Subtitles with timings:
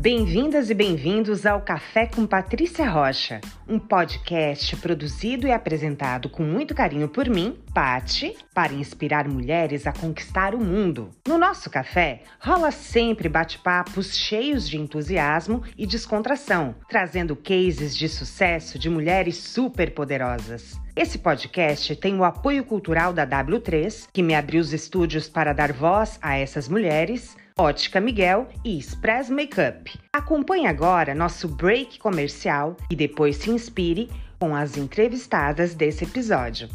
[0.00, 6.74] Bem-vindas e bem-vindos ao Café com Patrícia Rocha, um podcast produzido e apresentado com muito
[6.74, 11.10] carinho por mim, Pati, para inspirar mulheres a conquistar o mundo.
[11.28, 18.78] No nosso café, rola sempre bate-papos cheios de entusiasmo e descontração, trazendo cases de sucesso
[18.78, 20.80] de mulheres superpoderosas.
[20.96, 25.74] Esse podcast tem o apoio cultural da W3, que me abriu os estúdios para dar
[25.74, 29.92] voz a essas mulheres, Ótica Miguel e Express Makeup.
[30.14, 36.70] Acompanhe agora nosso break comercial e depois se inspire com as entrevistadas desse episódio.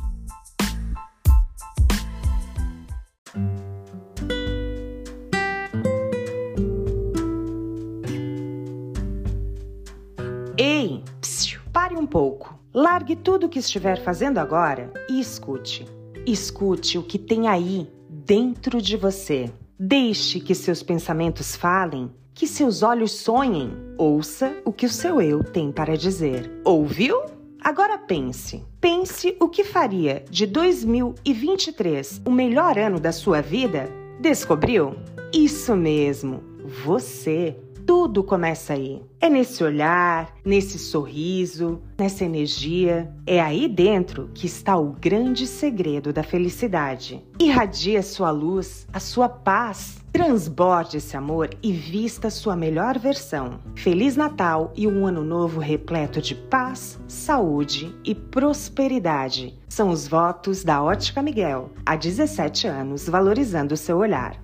[10.55, 12.59] Ei, psiu, pare um pouco.
[12.71, 15.83] Largue tudo o que estiver fazendo agora e escute.
[16.27, 19.51] Escute o que tem aí dentro de você.
[19.77, 23.73] Deixe que seus pensamentos falem, que seus olhos sonhem.
[23.97, 26.49] Ouça o que o seu eu tem para dizer.
[26.63, 27.21] Ouviu?
[27.61, 28.63] Agora pense.
[28.79, 33.89] Pense o que faria de 2023 o melhor ano da sua vida?
[34.21, 34.95] Descobriu?
[35.33, 36.41] Isso mesmo,
[36.85, 39.01] você tudo começa aí.
[39.19, 43.11] É nesse olhar, nesse sorriso, nessa energia.
[43.25, 47.23] É aí dentro que está o grande segredo da felicidade.
[47.39, 50.03] Irradie a sua luz, a sua paz.
[50.11, 53.59] Transborde esse amor e vista sua melhor versão.
[53.75, 59.59] Feliz Natal e um ano novo repleto de paz, saúde e prosperidade.
[59.67, 64.41] São os votos da Ótica Miguel, há 17 anos, valorizando o seu olhar.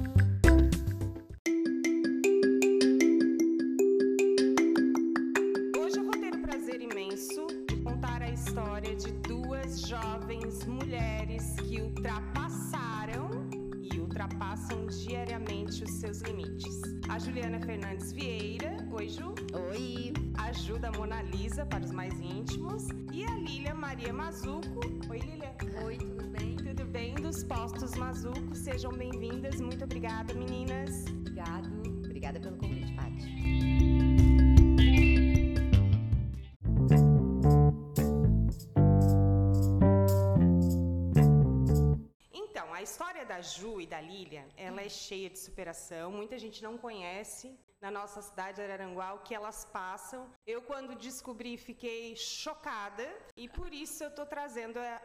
[17.16, 18.77] A Juliana Fernandes Vieira.
[18.93, 19.34] Oi, Ju.
[19.71, 20.12] Oi.
[20.37, 22.88] Ajuda Mona Lisa para os mais íntimos.
[23.10, 24.81] E a Lília Maria Mazuco.
[25.09, 25.56] Oi, Lília.
[25.82, 26.56] Oi, tudo bem?
[26.56, 27.15] Tudo bem?
[27.15, 28.54] Dos Postos Mazuco.
[28.54, 29.59] Sejam bem-vindas.
[29.62, 31.06] Muito obrigada, meninas.
[31.09, 31.71] Obrigado.
[32.04, 34.06] Obrigada pelo convite, Paty.
[42.86, 46.12] A história da Ju e da Lília, ela é cheia de superação.
[46.12, 50.31] Muita gente não conhece na nossa cidade de Araranguá o que elas passam.
[50.47, 53.07] Eu, quando descobri, fiquei chocada
[53.37, 55.03] e por isso eu tô trazendo a.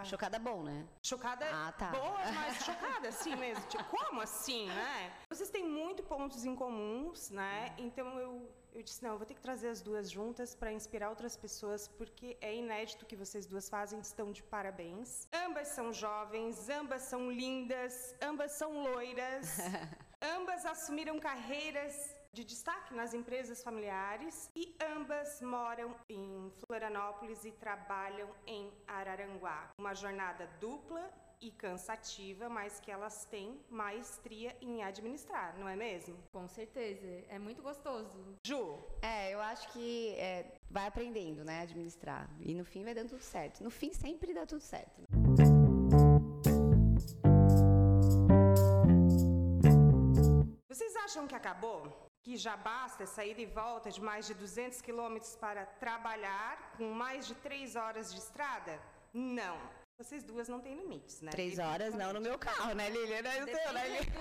[0.00, 0.86] a- Chocada bom, né?
[1.02, 1.88] Chocada Ah, tá.
[1.90, 3.64] boa, mas chocada assim mesmo.
[3.68, 5.12] Tipo, como assim, né?
[5.28, 7.74] Vocês têm muito pontos em comuns, né?
[7.78, 11.08] Então eu, eu disse, não, eu vou ter que trazer as duas juntas para inspirar
[11.08, 15.26] outras pessoas, porque é inédito o que vocês duas fazem, estão de parabéns.
[15.32, 19.56] Ambas são jovens, ambas são lindas, ambas são loiras.
[20.22, 28.28] Ambas assumiram carreiras de destaque nas empresas familiares e ambas moram em Florianópolis e trabalham
[28.46, 29.70] em Araranguá.
[29.78, 36.14] Uma jornada dupla e cansativa, mas que elas têm maestria em administrar, não é mesmo?
[36.30, 37.06] Com certeza.
[37.28, 38.12] É muito gostoso.
[38.44, 42.28] Ju, É, eu acho que é, vai aprendendo, né, administrar.
[42.40, 43.64] E no fim vai dando tudo certo.
[43.64, 45.00] No fim sempre dá tudo certo.
[51.04, 51.78] Acham que acabou?
[52.22, 56.92] Que já basta essa ida e volta de mais de 200 quilômetros para trabalhar com
[56.92, 58.78] mais de três horas de estrada?
[59.12, 59.58] Não.
[60.00, 61.30] Vocês duas não têm limites, né?
[61.30, 63.20] Três horas não no meu carro, né, Lilian?
[63.20, 64.12] Não é o seu, né, Lilian?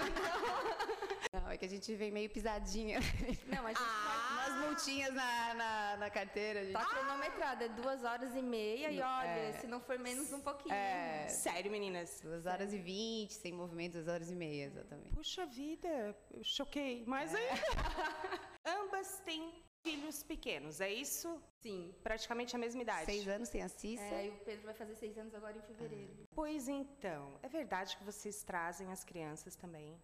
[1.31, 2.99] Não, é que a gente vem meio pisadinha.
[3.47, 6.65] Não, a gente Ah, umas multinhas na, na, na carteira.
[6.65, 6.73] gente.
[6.73, 7.63] tá cronometrada.
[7.63, 10.75] É duas horas e meia e olha, se não for menos um pouquinho.
[10.75, 12.19] É, Sério, meninas?
[12.21, 15.15] duas horas e vinte, sem movimento, duas horas e meia, exatamente.
[15.15, 15.87] Puxa vida,
[16.33, 17.05] eu choquei.
[17.07, 17.53] Mas ainda.
[18.83, 21.41] Ambas têm filhos pequenos, é isso?
[21.61, 21.93] Sim.
[22.03, 23.05] Praticamente a mesma idade.
[23.05, 24.03] Seis anos tem a Cissa.
[24.03, 26.27] É, e o Pedro vai fazer seis anos agora em fevereiro.
[26.31, 29.97] Pois então, é verdade que vocês trazem as crianças também.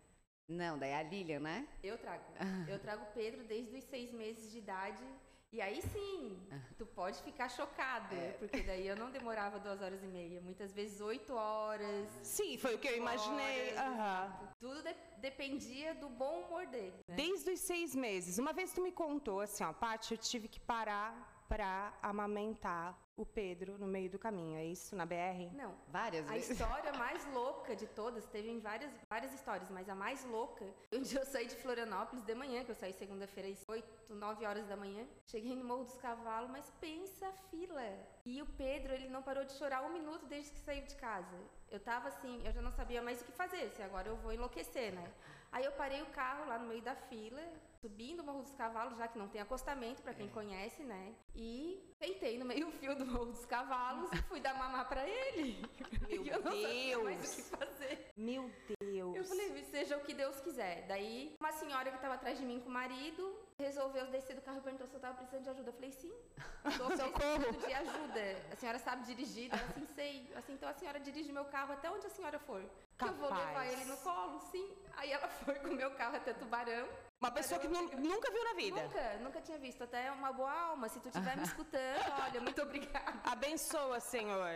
[0.48, 1.68] Não, daí é a Lilian, né?
[1.83, 2.24] Eu trago.
[2.68, 5.04] Eu trago o Pedro desde os seis meses de idade.
[5.52, 6.38] E aí sim,
[6.78, 10.42] tu pode ficar chocado, porque daí eu não demorava duas horas e meia.
[10.42, 12.10] Muitas vezes oito horas.
[12.24, 13.70] Sim, foi o que eu imaginei.
[13.72, 13.80] horas.
[13.80, 14.50] Aham.
[14.60, 16.94] Tudo de- dependia do bom humor dele.
[17.08, 17.16] né?
[17.16, 18.38] Desde os seis meses.
[18.38, 23.26] Uma vez tu me contou assim, ó, Paty, eu tive que parar pra amamentar o
[23.26, 24.58] Pedro no meio do caminho.
[24.58, 25.50] É isso, na BR?
[25.54, 25.74] Não.
[25.88, 26.50] Várias A vezes.
[26.60, 31.02] história mais louca de todas, teve em várias, várias histórias, mas a mais louca, um
[31.02, 34.68] dia eu saí de Florianópolis de manhã, que eu saí segunda-feira às 8, 9 horas
[34.68, 35.06] da manhã.
[35.28, 37.82] Cheguei no Morro dos Cavalos, mas pensa a fila.
[38.26, 41.38] E o Pedro, ele não parou de chorar um minuto desde que saiu de casa.
[41.72, 44.34] Eu tava assim, eu já não sabia mais o que fazer, se agora eu vou
[44.34, 45.10] enlouquecer, né?
[45.52, 47.42] Aí eu parei o carro lá no meio da fila,
[47.86, 51.14] subindo o Morro dos Cavalos, já que não tem acostamento, pra quem conhece, né?
[51.36, 55.64] E sentei no meio fio do Morro dos Cavalos e fui dar mamar pra ele.
[56.10, 57.34] Meu eu não sabia mais Deus.
[57.34, 58.12] o que fazer.
[58.18, 59.16] Meu Deus.
[59.16, 60.88] Eu falei, seja o que Deus quiser.
[60.88, 64.58] Daí, uma senhora que tava atrás de mim com o marido resolveu descer do carro
[64.58, 65.70] e perguntou se eu tava precisando de ajuda.
[65.70, 66.14] Eu falei, sim,
[66.78, 68.24] tô precisando de ajuda.
[68.52, 69.52] A senhora sabe dirigir?
[69.52, 70.28] Ela assim, sei.
[70.32, 72.62] Eu, Assim, então a senhora dirige meu carro até onde a senhora for.
[72.98, 73.48] Que eu vou Capaz.
[73.48, 74.76] levar ele no colo, sim.
[74.98, 76.88] Aí ela foi com o meu carro até Tubarão.
[77.25, 78.83] Uma pessoa que nu- nunca viu na vida.
[78.83, 79.83] Nunca, nunca tinha visto.
[79.83, 80.88] Até uma boa alma.
[80.89, 83.19] Se tu estiver me escutando, olha, muito obrigada.
[83.24, 84.51] Abençoa, Senhor.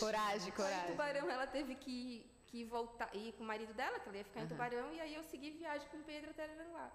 [0.00, 0.86] Coragem, Aí, em coragem.
[0.88, 4.40] Tubarão, ela teve que, que voltar, ir com o marido dela, que ela ia ficar
[4.40, 6.90] em Tubarão, e aí eu segui viagem com o Pedro até Aranguá.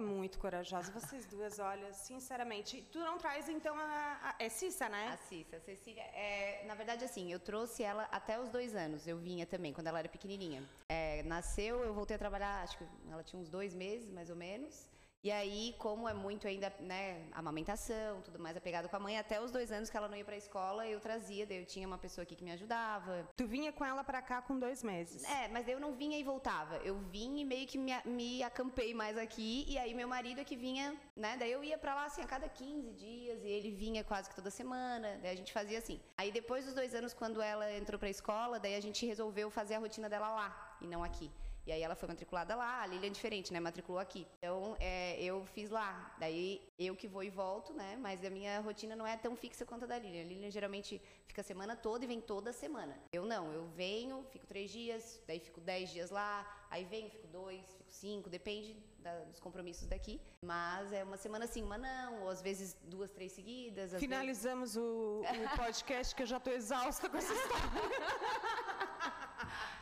[0.00, 0.90] Muito corajosa.
[0.92, 2.82] Vocês duas, olha, sinceramente.
[2.90, 4.18] Tu não traz, então, a.
[4.22, 5.08] a- é Cissa, né?
[5.12, 9.06] A Cissa, a Cecília, é, na verdade, assim, eu trouxe ela até os dois anos.
[9.06, 10.62] Eu vinha também, quando ela era pequenininha.
[10.88, 14.36] É, nasceu, eu voltei a trabalhar, acho que ela tinha uns dois meses, mais ou
[14.36, 14.88] menos.
[15.22, 19.38] E aí, como é muito ainda, né, amamentação, tudo mais apegado com a mãe, até
[19.38, 21.98] os dois anos que ela não ia pra escola, eu trazia, daí eu tinha uma
[21.98, 23.28] pessoa aqui que me ajudava.
[23.36, 25.22] Tu vinha com ela pra cá com dois meses.
[25.24, 26.76] É, mas daí eu não vinha e voltava.
[26.78, 29.66] Eu vinha e meio que me, me acampei mais aqui.
[29.68, 31.36] E aí meu marido é que vinha, né?
[31.38, 33.44] Daí eu ia pra lá assim a cada 15 dias.
[33.44, 35.18] E ele vinha quase que toda semana.
[35.20, 36.00] Daí a gente fazia assim.
[36.16, 39.74] Aí depois dos dois anos, quando ela entrou pra escola, daí a gente resolveu fazer
[39.74, 41.30] a rotina dela lá e não aqui.
[41.66, 43.60] E aí ela foi matriculada lá, a Lilian é diferente, né?
[43.60, 44.26] Matriculou aqui.
[44.38, 46.14] Então, é, eu fiz lá.
[46.18, 47.96] Daí eu que vou e volto, né?
[48.00, 50.22] Mas a minha rotina não é tão fixa quanto a da Lilian.
[50.22, 52.98] A Lilian geralmente fica a semana toda e vem toda semana.
[53.12, 57.26] Eu não, eu venho, fico três dias, daí fico dez dias lá, aí venho, fico
[57.28, 60.20] dois, fico cinco, depende da- dos compromissos daqui.
[60.44, 63.84] Mas é uma semana sim, uma não, ou às vezes duas, três seguidas.
[63.84, 67.70] às vezes- Finalizamos o, o podcast que eu já tô exausta com essa história.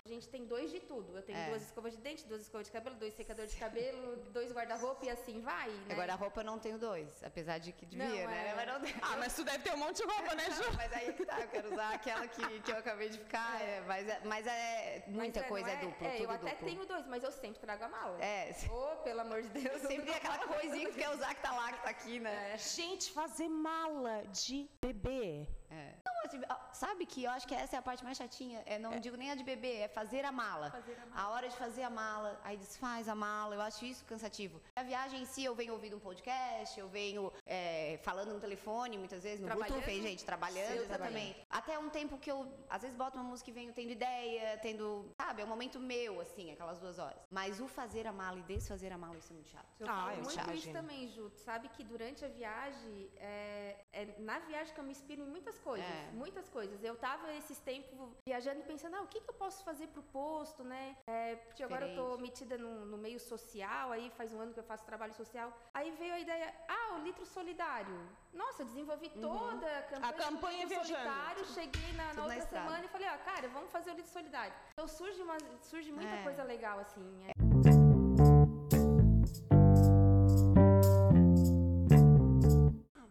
[0.08, 1.14] A gente tem dois de tudo.
[1.14, 1.48] Eu tenho É.
[1.50, 5.10] duas escovas de dente, duas escovas de cabelo, dois secadores de cabelo, dois guarda-roupa e
[5.10, 5.92] assim vai, né?
[5.92, 8.48] Agora a roupa eu não tenho dois, apesar de que devia, Não, né?
[8.48, 8.54] é.
[8.56, 8.96] Mas não tenho.
[9.02, 10.62] Ah, mas tu deve ter um monte de roupa, né, Ju?
[10.76, 13.60] Mas aí que tá, eu quero usar aquela que, que eu acabei de ficar.
[13.60, 16.30] é, mas, é, mas é Mas muita é, não coisa é, duplo, É, tudo eu
[16.30, 16.66] até duplo.
[16.68, 18.24] tenho dois, mas eu sempre trago a mala.
[18.24, 19.82] É, Ô, pelo amor de Deus.
[19.82, 22.56] eu sempre nunca aquela coisinha que quer usar que tá lá, que tá aqui, né?
[22.56, 25.46] Gente, fazer mala de bebê.
[25.70, 25.92] É.
[26.28, 28.62] Assim, ó, sabe que eu acho que essa é a parte mais chatinha.
[28.66, 30.70] É, não digo nem a de bebê, é fazer a mala.
[30.70, 31.28] Fazer a mala.
[31.30, 34.60] hora de fazer a mala, aí desfaz a mala, eu acho isso cansativo.
[34.76, 38.98] A viagem em si, eu venho ouvindo um podcast, eu venho é, falando no telefone,
[38.98, 39.48] muitas vezes, no.
[39.48, 40.24] Bluetooth, hein, gente?
[40.24, 41.46] Trabalhando, Eu exatamente.
[41.50, 45.10] Até um tempo que eu, às vezes, boto uma música e venho tendo ideia, tendo,
[45.16, 47.20] sabe, é um momento meu, assim, aquelas duas horas.
[47.30, 49.66] Mas o fazer a mala e desfazer a mala, isso é muito chato.
[49.80, 51.30] Eu Ah, falo eu muito te isso também, Ju.
[51.36, 55.58] Sabe que durante a viagem, é, é na viagem que eu me inspiro em muitas
[55.58, 55.86] coisas.
[55.88, 56.10] É.
[56.22, 56.82] muitas coisas.
[56.82, 57.96] Eu tava esses tempos
[58.26, 60.96] viajando e pensando, ah, o que, que eu posso fazer pro posto, né?
[61.06, 64.60] É, porque agora eu tô metida no, no, meio social, aí faz um ano que
[64.60, 65.48] eu faço trabalho social.
[65.72, 67.98] Aí veio a ideia, ah, o litro solidário.
[68.32, 69.20] Nossa, eu desenvolvi uhum.
[69.20, 72.88] toda a campanha, a campanha do litro solidário, cheguei na, na outra na semana e
[72.88, 74.54] falei, ah, cara, vamos fazer o litro solidário.
[74.72, 76.22] Então surge, uma, surge muita é.
[76.22, 77.06] coisa legal, assim.
[77.28, 77.32] É.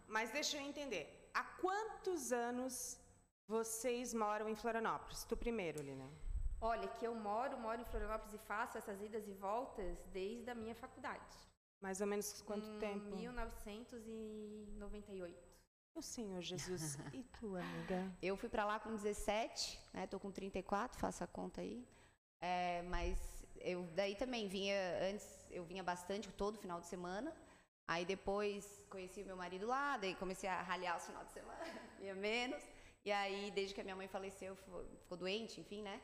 [0.06, 1.17] Mas deixa eu entender.
[1.38, 2.98] Há quantos anos
[3.46, 5.22] vocês moram em Florianópolis?
[5.22, 6.10] Tu primeiro, Lina.
[6.60, 10.54] Olha, que eu moro, moro em Florianópolis e faço essas idas e voltas desde a
[10.56, 11.36] minha faculdade.
[11.80, 13.14] Mais ou menos quanto hum, tempo?
[13.14, 15.38] 1998.
[15.94, 16.98] O Senhor Jesus.
[17.14, 18.12] e tu, amiga?
[18.20, 20.08] Eu fui para lá com 17, né?
[20.08, 21.86] Tô com 34, faça a conta aí.
[22.40, 23.16] É, mas
[23.60, 24.74] eu daí também vinha
[25.08, 27.32] antes, eu vinha bastante todo final de semana.
[27.88, 31.64] Aí depois conheci meu marido lá, daí comecei a ralhar os final de semana,
[32.06, 32.62] ia menos.
[33.02, 35.98] E aí, desde que a minha mãe faleceu, ficou doente, enfim, né?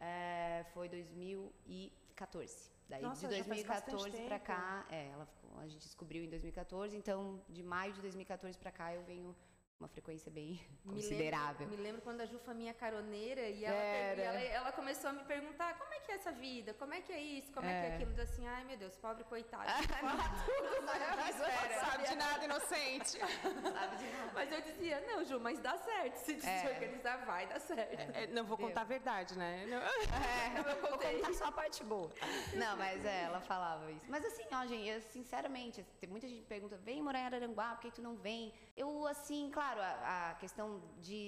[0.00, 2.72] É, foi 2014.
[2.88, 7.40] Daí Nossa, de 2014 para cá, é, ela ficou, a gente descobriu em 2014, então
[7.48, 9.36] de maio de 2014 para cá eu venho
[9.78, 11.66] uma frequência bem considerável.
[11.68, 14.72] Me lembro, me lembro quando a Ju foi minha caroneira e, ela, e ela, ela,
[14.72, 17.52] começou a me perguntar como é que é essa vida, como é que é isso,
[17.52, 18.14] como é, é que é aquilo.
[18.16, 19.64] Eu assim, ai meu Deus, pobre coitado.
[20.46, 21.80] tudo, né?
[21.80, 23.18] sabe de nada, inocente.
[23.18, 24.32] sabe de nada.
[24.34, 26.16] Mas eu dizia, não, Ju, mas dá certo.
[26.16, 27.24] Se desorganizar, é.
[27.24, 28.16] vai dar certo.
[28.16, 28.66] É, não vou Deu.
[28.66, 29.64] contar a verdade, né?
[29.66, 29.78] Não.
[29.78, 32.10] É, eu vou contar só a parte boa.
[32.54, 34.06] Não, mas é, ela falava isso.
[34.08, 37.74] Mas assim, ó, gente, eu, sinceramente, tem muita gente que pergunta, vem morar em Araranguá,
[37.74, 38.52] por que tu não vem?
[38.82, 41.18] Eu, assim, claro, a, a, questão de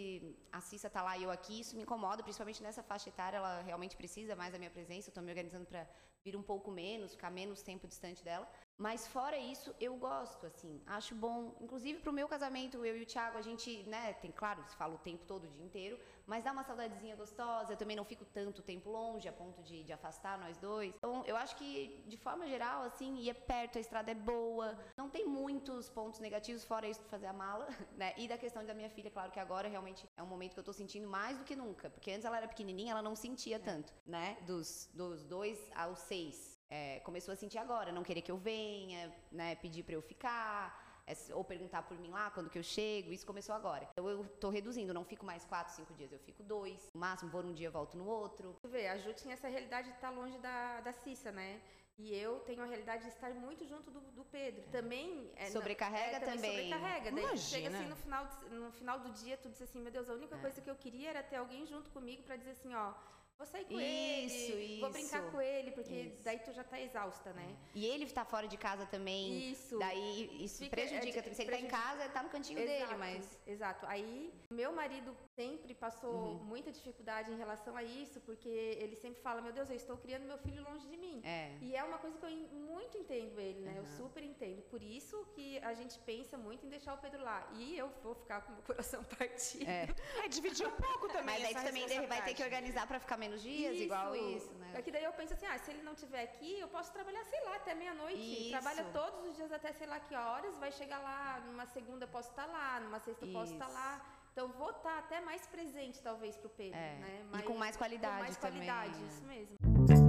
[0.53, 3.39] a Cissa estar tá lá e eu aqui, isso me incomoda, principalmente nessa faixa etária,
[3.39, 5.09] ela realmente precisa mais da minha presença.
[5.09, 5.85] Eu estou me organizando para
[6.25, 8.49] vir um pouco menos, ficar menos tempo distante dela.
[8.81, 11.55] Mas fora isso, eu gosto, assim, acho bom.
[11.61, 14.95] Inclusive pro meu casamento, eu e o Thiago, a gente, né, tem, claro, se fala
[14.95, 17.75] o tempo todo, o dia inteiro, mas dá uma saudadezinha gostosa.
[17.75, 20.95] Eu também não fico tanto tempo longe, a ponto de, de afastar nós dois.
[20.97, 24.79] Então, eu acho que, de forma geral, assim, ir é perto, a estrada é boa.
[24.97, 27.69] Não tem muitos pontos negativos, fora isso de fazer a mala,
[27.99, 28.15] né?
[28.17, 30.65] E da questão da minha filha, claro que agora realmente é um momento que eu
[30.65, 31.91] tô sentindo mais do que nunca.
[31.91, 34.39] Porque antes ela era pequenininha, ela não sentia tanto, né?
[34.47, 39.13] Dos, dos dois aos seis é, começou a sentir agora, não querer que eu venha,
[39.31, 43.13] né, pedir para eu ficar, é, ou perguntar por mim lá quando que eu chego,
[43.13, 43.89] isso começou agora.
[43.93, 47.31] Então eu tô reduzindo, não fico mais quatro, cinco dias, eu fico dois, no máximo
[47.31, 48.57] vou num dia, volto no outro.
[48.63, 51.61] Tu vê, a Ju tinha essa realidade de estar longe da, da Cissa, né?
[51.99, 54.63] E eu tenho a realidade de estar muito junto do, do Pedro.
[54.71, 55.31] Também.
[55.37, 56.37] É, sobrecarrega é, também.
[56.37, 56.71] também.
[56.71, 57.13] Sobrecarrega.
[57.13, 60.15] Daí chega assim no final, no final do dia, tu diz assim: meu Deus, a
[60.15, 60.41] única é.
[60.41, 62.95] coisa que eu queria era ter alguém junto comigo para dizer assim: ó
[63.41, 64.81] Vou sair com isso, ele, isso.
[64.83, 66.23] vou brincar com ele, porque isso.
[66.23, 67.57] daí tu já tá exausta, né?
[67.75, 69.51] E ele tá fora de casa também.
[69.51, 69.79] Isso.
[69.79, 71.21] Daí isso Fica, prejudica.
[71.21, 73.39] É, Se ele tá em casa, ele tá no cantinho exato, dele, mas.
[73.47, 73.87] Exato.
[73.87, 76.45] Aí, meu marido sempre passou uhum.
[76.45, 80.27] muita dificuldade em relação a isso, porque ele sempre fala: Meu Deus, eu estou criando
[80.27, 81.23] meu filho longe de mim.
[81.25, 81.57] É.
[81.63, 83.71] E é uma coisa que eu muito entendo ele, né?
[83.71, 83.79] Uhum.
[83.79, 84.61] Eu super entendo.
[84.65, 87.49] Por isso que a gente pensa muito em deixar o Pedro lá.
[87.55, 89.67] E eu vou ficar com o meu coração partido.
[89.67, 89.89] É,
[90.23, 91.25] é dividir um pouco também.
[91.25, 93.85] Mas aí também vai ter que organizar para ficar menos dias, isso.
[93.85, 94.73] igual isso, né?
[94.75, 97.25] É que daí eu penso assim: ah, se ele não estiver aqui, eu posso trabalhar,
[97.25, 98.49] sei lá, até meia-noite.
[98.51, 102.09] Trabalha todos os dias até sei lá que horas, vai chegar lá, numa segunda eu
[102.09, 104.01] posso estar lá, numa sexta eu posso estar lá.
[104.33, 106.79] Então vou estar até mais presente, talvez, para o Pedro.
[106.79, 106.97] É.
[106.97, 107.25] Né?
[107.31, 108.15] Mais, e com mais qualidade.
[108.15, 109.09] Com mais também, qualidade, né?
[109.09, 110.00] isso mesmo.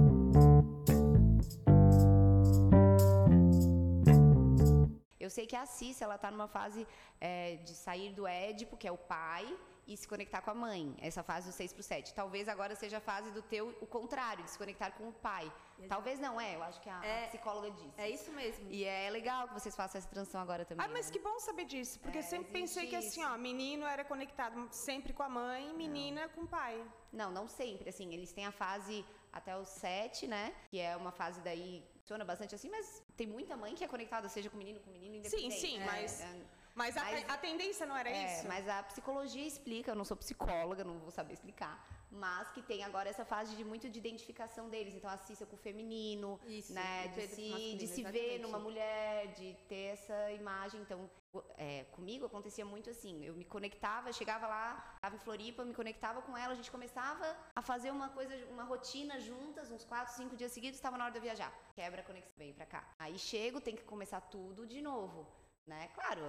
[5.32, 6.86] Sei que a Cissa, ela tá numa fase
[7.20, 9.46] é, de sair do Édipo, que é o pai,
[9.86, 12.14] e se conectar com a mãe, essa fase do 6 pro 7.
[12.14, 15.44] Talvez agora seja a fase do teu, o contrário, de se conectar com o pai.
[15.78, 15.88] Exato.
[15.88, 18.00] Talvez não, é, eu acho que a, é, a, psicóloga disse.
[18.00, 18.70] É isso mesmo.
[18.70, 20.84] E é legal que vocês façam essa transição agora também.
[20.84, 21.12] Ah, mas né?
[21.12, 24.68] que bom saber disso, porque é, eu sempre pensei que assim, ó, menino era conectado
[24.70, 26.28] sempre com a mãe, menina não.
[26.30, 26.80] com o pai.
[27.12, 31.10] Não, não sempre, assim, eles têm a fase até os 7, né, que é uma
[31.10, 34.80] fase daí funciona bastante assim, mas tem muita mãe que é conectada, seja com menino,
[34.80, 35.54] com menino, independente.
[35.54, 35.86] Sim, sim, né?
[35.86, 36.20] mas...
[36.20, 36.34] É,
[36.74, 38.48] mas a, mas, a tendência não era é, isso?
[38.48, 41.74] Mas a psicologia explica, eu não sou psicóloga, não vou saber explicar,
[42.12, 44.94] mas que tem agora essa fase de muito de identificação deles.
[44.94, 47.08] Então, assista com o feminino, isso, né?
[47.08, 50.80] De se, de se ver numa mulher, de ter essa imagem.
[50.82, 51.10] Então,
[51.56, 53.24] é, comigo acontecia muito assim.
[53.24, 57.36] Eu me conectava, chegava lá, estava em Floripa, me conectava com ela, a gente começava
[57.56, 61.14] a fazer uma coisa, uma rotina juntas, uns quatro, cinco dias seguidos, estava na hora
[61.14, 61.52] de viajar.
[61.74, 62.86] Quebra a conexão, vem pra cá.
[62.98, 65.26] Aí chego, tem que começar tudo de novo
[65.66, 65.88] né?
[65.94, 66.22] Claro,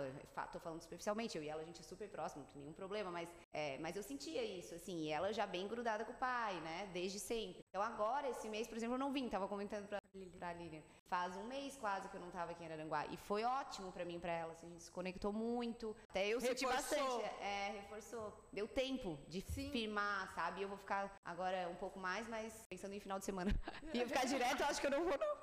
[0.51, 3.11] tô falando superficialmente, eu e ela a gente é super próximo, não tem nenhum problema,
[3.11, 6.59] mas, é, mas eu sentia isso, assim, e ela já bem grudada com o pai,
[6.61, 6.89] né?
[6.93, 7.63] Desde sempre.
[7.69, 10.37] Então agora, esse mês, por exemplo, eu não vim, tava comentando pra, Lilian.
[10.37, 10.81] pra Lilian.
[11.07, 13.05] Faz um mês quase que eu não tava aqui em Araranguá.
[13.07, 14.53] E foi ótimo pra mim pra ela.
[14.53, 15.95] Assim, a gente se conectou muito.
[16.09, 16.97] Até eu senti Reforçou.
[16.97, 17.35] bastante.
[17.39, 18.33] É, reforçou.
[18.51, 20.63] Deu tempo de firmar, sabe?
[20.63, 23.51] Eu vou ficar agora um pouco mais, mas pensando em final de semana.
[23.93, 25.42] Ia ficar direto, eu acho que eu não vou, não.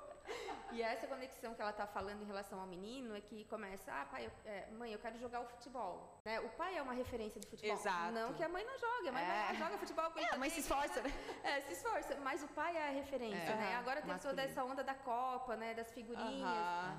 [0.73, 4.05] E essa conexão que ela tá falando em relação ao menino é que começa, ah,
[4.05, 6.21] pai, eu- é, mãe, eu quero jogar o futebol.
[6.23, 6.39] Né?
[6.39, 7.75] O pai é uma referência de futebol.
[7.75, 8.13] Exato.
[8.13, 9.53] Não que a mãe não jogue, a mãe É.
[9.55, 11.09] joga futebol com É, a mãe se esforça, né?
[11.43, 13.55] É, se esforça, mas o pai é a referência, É.
[13.55, 13.75] né?
[13.75, 15.73] Agora teve toda essa onda da Copa, né?
[15.73, 16.47] Das figurinhas.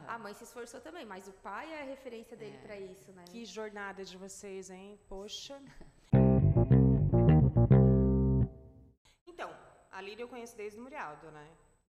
[0.06, 2.66] A mãe se esforçou também, mas o pai é a referência dele É.
[2.66, 3.24] pra isso, né?
[3.30, 5.00] Que jornada de vocês, hein?
[5.08, 5.58] Poxa.
[9.26, 9.50] Então,
[9.90, 11.46] a Lília eu conheço desde o Murialdo, né?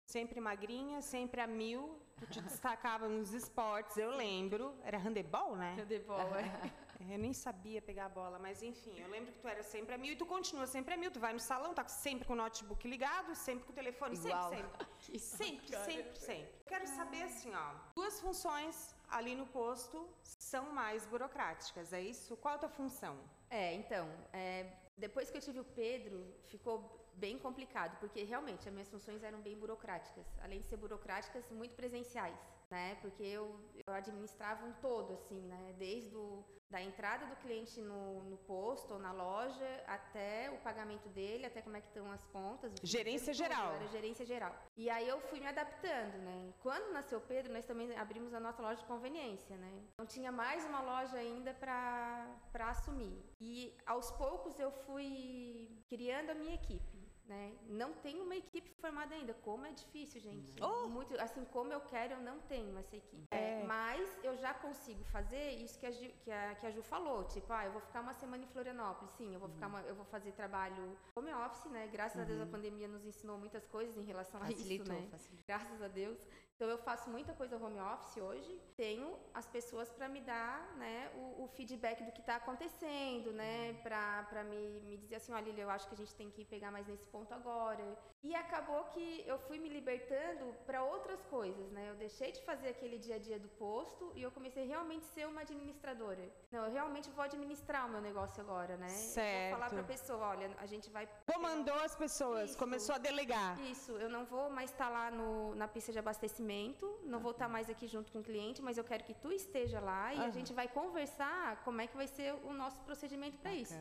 [0.05, 1.99] Sempre magrinha, sempre a mil.
[2.17, 4.75] Tu te destacava nos esportes, eu lembro.
[4.85, 5.77] Era handebol, né?
[5.79, 6.45] Handebol, é.
[7.11, 9.99] Eu nem sabia pegar a bola, mas enfim, eu lembro que tu era sempre a
[9.99, 11.11] mil e tu continua sempre a mil.
[11.11, 14.51] Tu vai no salão, tá sempre com o notebook ligado, sempre com o telefone, Igual.
[14.51, 14.87] sempre,
[15.19, 15.69] sempre.
[15.69, 16.53] Sempre, sempre, sempre.
[16.67, 17.75] Quero saber assim, ó.
[17.95, 22.37] Duas funções ali no posto são mais burocráticas, é isso?
[22.37, 23.19] Qual a tua função?
[23.51, 28.75] É, então, é, depois que eu tive o Pedro, ficou bem complicado, porque realmente as
[28.75, 30.27] minhas funções eram bem burocráticas.
[30.43, 32.39] Além de ser burocráticas, muito presenciais,
[32.71, 32.97] né?
[33.01, 33.55] Porque eu,
[33.87, 35.75] eu administrava um todo, assim, né?
[35.79, 41.09] Desde o, da entrada do cliente no, no posto ou na loja, até o pagamento
[41.11, 42.73] dele, até como é que estão as contas.
[42.83, 43.75] Gerência geral.
[43.75, 44.55] Era gerência geral.
[44.77, 46.53] E aí eu fui me adaptando, né?
[46.61, 49.73] Quando nasceu Pedro, nós também abrimos a nossa loja de conveniência, né?
[49.93, 53.23] Então tinha mais uma loja ainda para assumir.
[53.41, 56.94] E aos poucos eu fui criando a minha equipe.
[57.27, 57.55] Né?
[57.69, 59.33] Não tenho uma equipe formada ainda.
[59.33, 60.55] Como é difícil, gente.
[60.63, 60.87] Oh!
[60.89, 63.27] Muito, assim como eu quero, eu não tenho essa equipe.
[63.31, 63.45] É.
[63.45, 66.83] É, mas eu já consigo fazer isso que a, Ju, que, a, que a Ju
[66.83, 67.25] falou.
[67.25, 69.13] Tipo, ah, eu vou ficar uma semana em Florianópolis.
[69.15, 71.89] Sim, eu vou ficar uma, eu vou fazer trabalho home office, né?
[71.91, 75.09] Graças a Deus a pandemia nos ensinou muitas coisas em relação a isso, Facilitou, né?
[75.11, 75.45] facilitou.
[75.47, 76.19] Graças a Deus.
[76.57, 78.61] Então eu faço muita coisa home office hoje.
[78.77, 83.75] Tenho as pessoas para me dar, né, o, o feedback do que está acontecendo, né,
[83.83, 86.71] para me, me dizer assim, olha, Lili, eu acho que a gente tem que pegar
[86.71, 87.87] mais nesse ponto agora.
[88.29, 91.83] E acabou que eu fui me libertando para outras coisas, né?
[91.91, 95.13] Eu deixei de fazer aquele dia a dia do posto e eu comecei realmente a
[95.17, 96.25] ser uma administradora.
[96.51, 98.89] Não, eu realmente vou administrar o meu negócio agora, né?
[98.89, 99.75] Eu vou falar Certo.
[99.75, 102.59] para a pessoa, olha, a gente vai Comandou as pessoas, Isso.
[102.65, 103.61] começou a delegar.
[103.75, 107.49] isso, eu não vou mais estar lá no, na pista de abastecimento, não vou estar
[107.57, 110.27] mais aqui junto com o cliente, mas eu quero que tu esteja lá e Aham.
[110.27, 113.75] a gente vai conversar como é que vai ser o nosso procedimento para isso.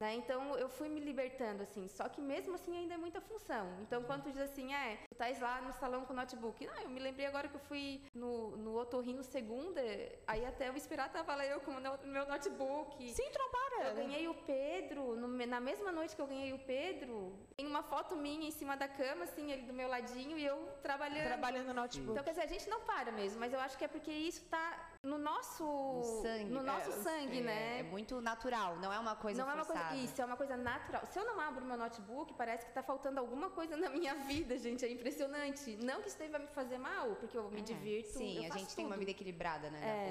[0.00, 0.14] Né?
[0.20, 3.66] Então eu fui me libertando assim, só que mesmo assim ainda é muita função.
[3.82, 6.78] Então quando tu diz assim, é, tu estás lá no salão com o notebook, não,
[6.80, 9.80] eu me lembrei agora que eu fui no, no otorrino segunda,
[10.26, 13.12] aí até eu esperar tava lá eu com o meu notebook.
[13.12, 13.30] Sim,
[13.74, 13.88] para.
[13.88, 17.82] Eu ganhei o Pedro, no na mesma noite que eu ganhei o Pedro, tem uma
[17.82, 21.26] foto minha em cima da cama, assim, ele do meu ladinho e eu trabalhando.
[21.26, 22.12] Trabalhando no notebook.
[22.12, 24.44] Então, quer dizer, a gente não para mesmo, mas eu acho que é porque isso
[24.46, 26.44] tá no nosso, No sangue.
[26.50, 27.78] no nosso é, sangue, é, né?
[27.80, 29.88] É muito natural, não é uma coisa não é uma forçada.
[29.90, 31.02] coisa, isso é uma coisa natural.
[31.06, 34.56] Se eu não abro meu notebook, parece que tá faltando alguma coisa na minha vida,
[34.58, 35.76] gente, é impressionante.
[35.82, 38.74] Não que isso deva me fazer mal, porque eu me É, divirto, Sim, a gente
[38.74, 39.00] tem uma tudo.
[39.00, 40.10] vida equilibrada, né?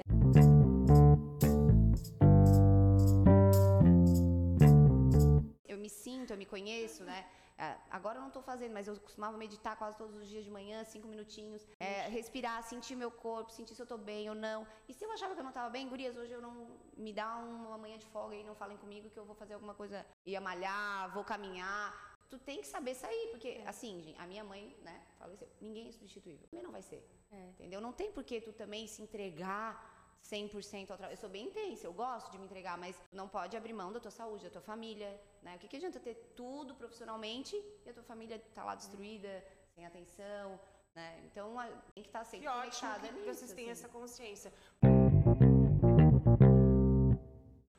[5.66, 7.24] Eu me sinto, eu me conheço, né?
[7.56, 10.50] Ah, Agora eu não tô fazendo, mas eu costumava meditar quase todos os dias de
[10.50, 11.66] manhã, cinco minutinhos.
[11.78, 14.66] É, respirar, sentir meu corpo, sentir se eu tô bem ou não.
[14.88, 17.36] E se eu achava que eu não tava bem, gurias, hoje eu não me dá
[17.36, 20.40] uma manhã de folga e não falem comigo que eu vou fazer alguma coisa, ia
[20.40, 22.14] malhar, vou caminhar.
[22.28, 25.48] Tu tem que saber sair, porque assim, gente, a minha mãe, né, faleceu.
[25.60, 26.48] Ninguém é substituível.
[26.48, 27.06] Também não vai ser.
[27.30, 27.48] É.
[27.50, 27.80] Entendeu?
[27.80, 29.93] Não tem por que tu também se entregar
[30.30, 31.12] 100% ao trabalho.
[31.12, 34.00] Eu sou bem intensa, eu gosto de me entregar, mas não pode abrir mão da
[34.00, 35.10] tua saúde, da tua família,
[35.42, 35.56] né?
[35.56, 39.84] O que, que adianta ter tudo profissionalmente e a tua família tá lá destruída, sem
[39.84, 40.58] atenção,
[40.94, 41.20] né?
[41.26, 41.54] Então,
[41.94, 43.72] tem que estar sempre Que ótimo conectada que nisso, vocês têm assim.
[43.72, 44.52] essa consciência.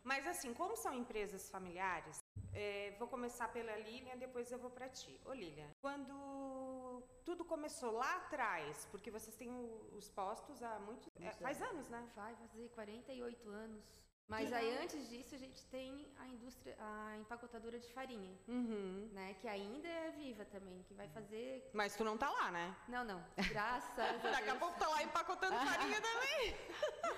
[0.04, 2.24] Mas assim, como são empresas familiares,
[2.56, 5.20] é, vou começar pela Lilian, depois eu vou para ti.
[5.26, 9.52] Ô Lilian, quando tudo começou lá atrás, porque vocês têm
[9.94, 12.10] os postos há muito, é, Muitos faz anos, né?
[12.16, 14.05] Vai fazer 48 anos.
[14.28, 19.08] Mas aí antes disso a gente tem a indústria, a empacotadora de farinha, Uhum.
[19.14, 19.36] né?
[19.40, 21.70] Que ainda é viva também, que vai fazer.
[21.74, 22.76] Mas tu não tá lá, né?
[22.88, 23.24] Não, não.
[23.50, 24.24] Graças a Deus.
[24.42, 26.56] Daqui a pouco tá lá empacotando farinha também.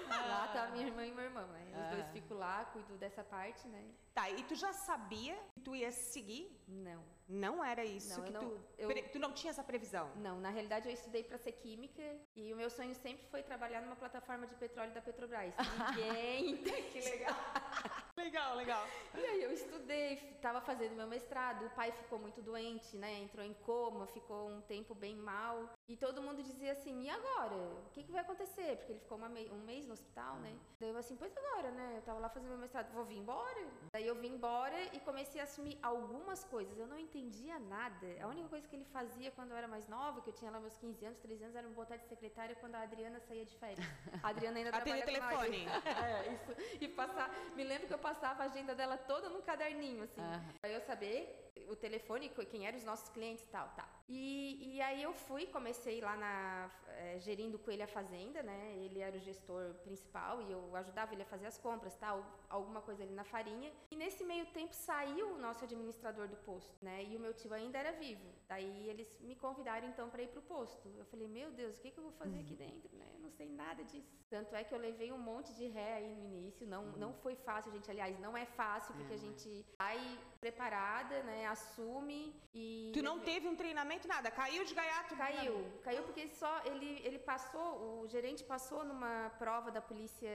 [0.10, 1.65] Lá tá minha irmã e meu irmão, né?
[1.82, 2.12] Os dois Ah.
[2.12, 3.84] ficam lá, cuido dessa parte, né?
[4.13, 6.62] Tá, e tu já sabia que tu ia seguir?
[6.67, 7.02] Não.
[7.28, 8.60] Não era isso Não, que não- tu...
[8.78, 10.10] eu- Tu não tinha essa previsão?
[10.16, 12.02] Não, na realidade eu estudei para ser química
[12.36, 15.54] e o meu sonho sempre foi trabalhar numa plataforma de petróleo da Petrobras.
[15.98, 16.58] Ninguém.
[16.58, 17.36] Que legal.
[18.16, 18.88] legal, legal.
[19.13, 23.20] E aí eu estudei, estava fazendo meu mestrado, o pai ficou muito doente, né?
[23.20, 25.70] Entrou em coma, ficou um tempo bem mal.
[25.88, 27.56] E todo mundo dizia assim, e agora?
[27.56, 28.76] O que, que vai acontecer?
[28.76, 30.54] Porque ele ficou me um mês no hospital, né?
[30.82, 31.93] Daí eu assim, pois agora, né?
[31.95, 33.65] Eu tava lá fazendo meu mestrado, vou vir embora?
[33.93, 36.78] Daí eu vim embora e comecei a assumir algumas coisas.
[36.78, 38.06] Eu não entendia nada.
[38.21, 40.60] A única coisa que ele fazia quando eu era mais nova, que eu tinha lá
[40.60, 43.56] meus 15 anos, 13 anos, era me botar de secretária quando a Adriana saía de
[43.56, 43.88] férias.
[44.21, 45.67] A Adriana ainda Atende trabalha telefone.
[45.88, 46.84] é, isso.
[46.84, 47.34] E passar.
[47.56, 50.19] Me lembro que eu passava a agenda dela toda num caderninho, assim.
[50.19, 50.43] Aham.
[50.60, 53.88] Pra eu saber o telefone, quem eram os nossos clientes e tal, tá.
[54.10, 58.76] E, e aí eu fui, comecei lá na, eh, gerindo com ele a fazenda, né?
[58.78, 62.82] Ele era o gestor principal e eu ajudava ele a fazer as compras, tal, alguma
[62.82, 63.72] coisa ali na farinha.
[63.91, 67.04] E nesse meio tempo saiu o nosso administrador do posto, né?
[67.04, 68.28] E o meu tio ainda era vivo.
[68.48, 70.89] Daí eles me convidaram então para ir pro posto.
[70.98, 73.08] Eu falei, meu Deus, o que, que eu vou fazer aqui dentro, né?
[73.15, 74.10] Eu não sei nada disso.
[74.30, 76.65] Tanto é que eu levei um monte de ré aí no início.
[76.65, 77.91] Não, não foi fácil, gente.
[77.91, 80.00] Aliás, não é fácil porque a gente vai
[80.38, 81.45] preparada, né?
[81.47, 84.32] Assume e Tu não teve um treinamento, nada.
[84.32, 85.15] Caiu de gaiato.
[85.15, 90.30] Caiu, caiu porque só ele, ele passou, o gerente passou numa prova da polícia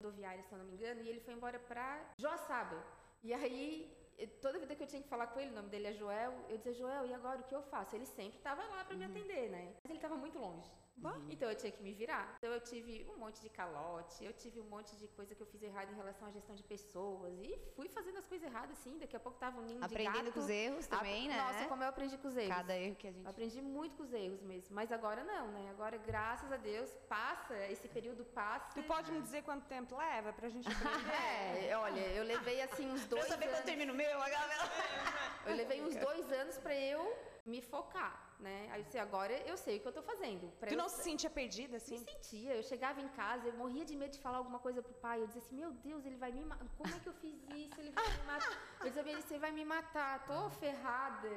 [0.00, 2.82] rodoviária, se eu não me engano, e ele foi embora pra Joaçaba.
[3.22, 5.88] E aí, eh, toda vida que eu tinha que falar com ele, o nome dele
[5.88, 7.94] é Joel, eu dizia, Joel, e agora o que eu faço?
[7.94, 9.74] Ele sempre estava lá pra me atender, né?
[9.82, 10.70] Mas ele estava muito longe.
[11.30, 12.34] Então eu tinha que me virar.
[12.38, 15.46] Então eu tive um monte de calote, eu tive um monte de coisa que eu
[15.46, 17.32] fiz errado em relação à gestão de pessoas.
[17.42, 18.98] E fui fazendo as coisas erradas, assim.
[18.98, 20.32] Daqui a pouco tava um ninho de Aprendendo gato.
[20.34, 21.36] com os erros também, né?
[21.36, 22.54] Nossa, como eu aprendi com os erros.
[22.54, 23.24] Cada erro que a gente.
[23.24, 25.70] Eu aprendi muito com os erros mesmo, mas agora não, né?
[25.70, 28.74] Agora, graças a Deus, passa, esse período passa.
[28.74, 30.80] Tu pode me dizer quanto tempo leva pra gente aprender?
[31.70, 33.64] É, olha, eu levei assim uns Pra dois saber quando anos.
[33.64, 34.62] termina o meu, a galera.
[35.46, 38.68] Eu levei uns dois anos pra eu me focar, né?
[38.72, 40.50] Aí eu disse, agora eu sei o que eu tô fazendo.
[40.58, 41.98] Pra Tu eu não sa- se sentia perdida, assim?
[41.98, 44.94] me sentia, eu chegava em casa, eu morria de medo de falar alguma coisa pro
[44.94, 45.20] pai.
[45.22, 46.66] Eu dizia assim, meu Deus, ele vai me matar.
[46.78, 47.80] Como é que eu fiz isso?
[47.80, 48.58] Ele vai me matar.
[48.80, 51.30] Eu dizia ele, você vai me matar, tô ferrada,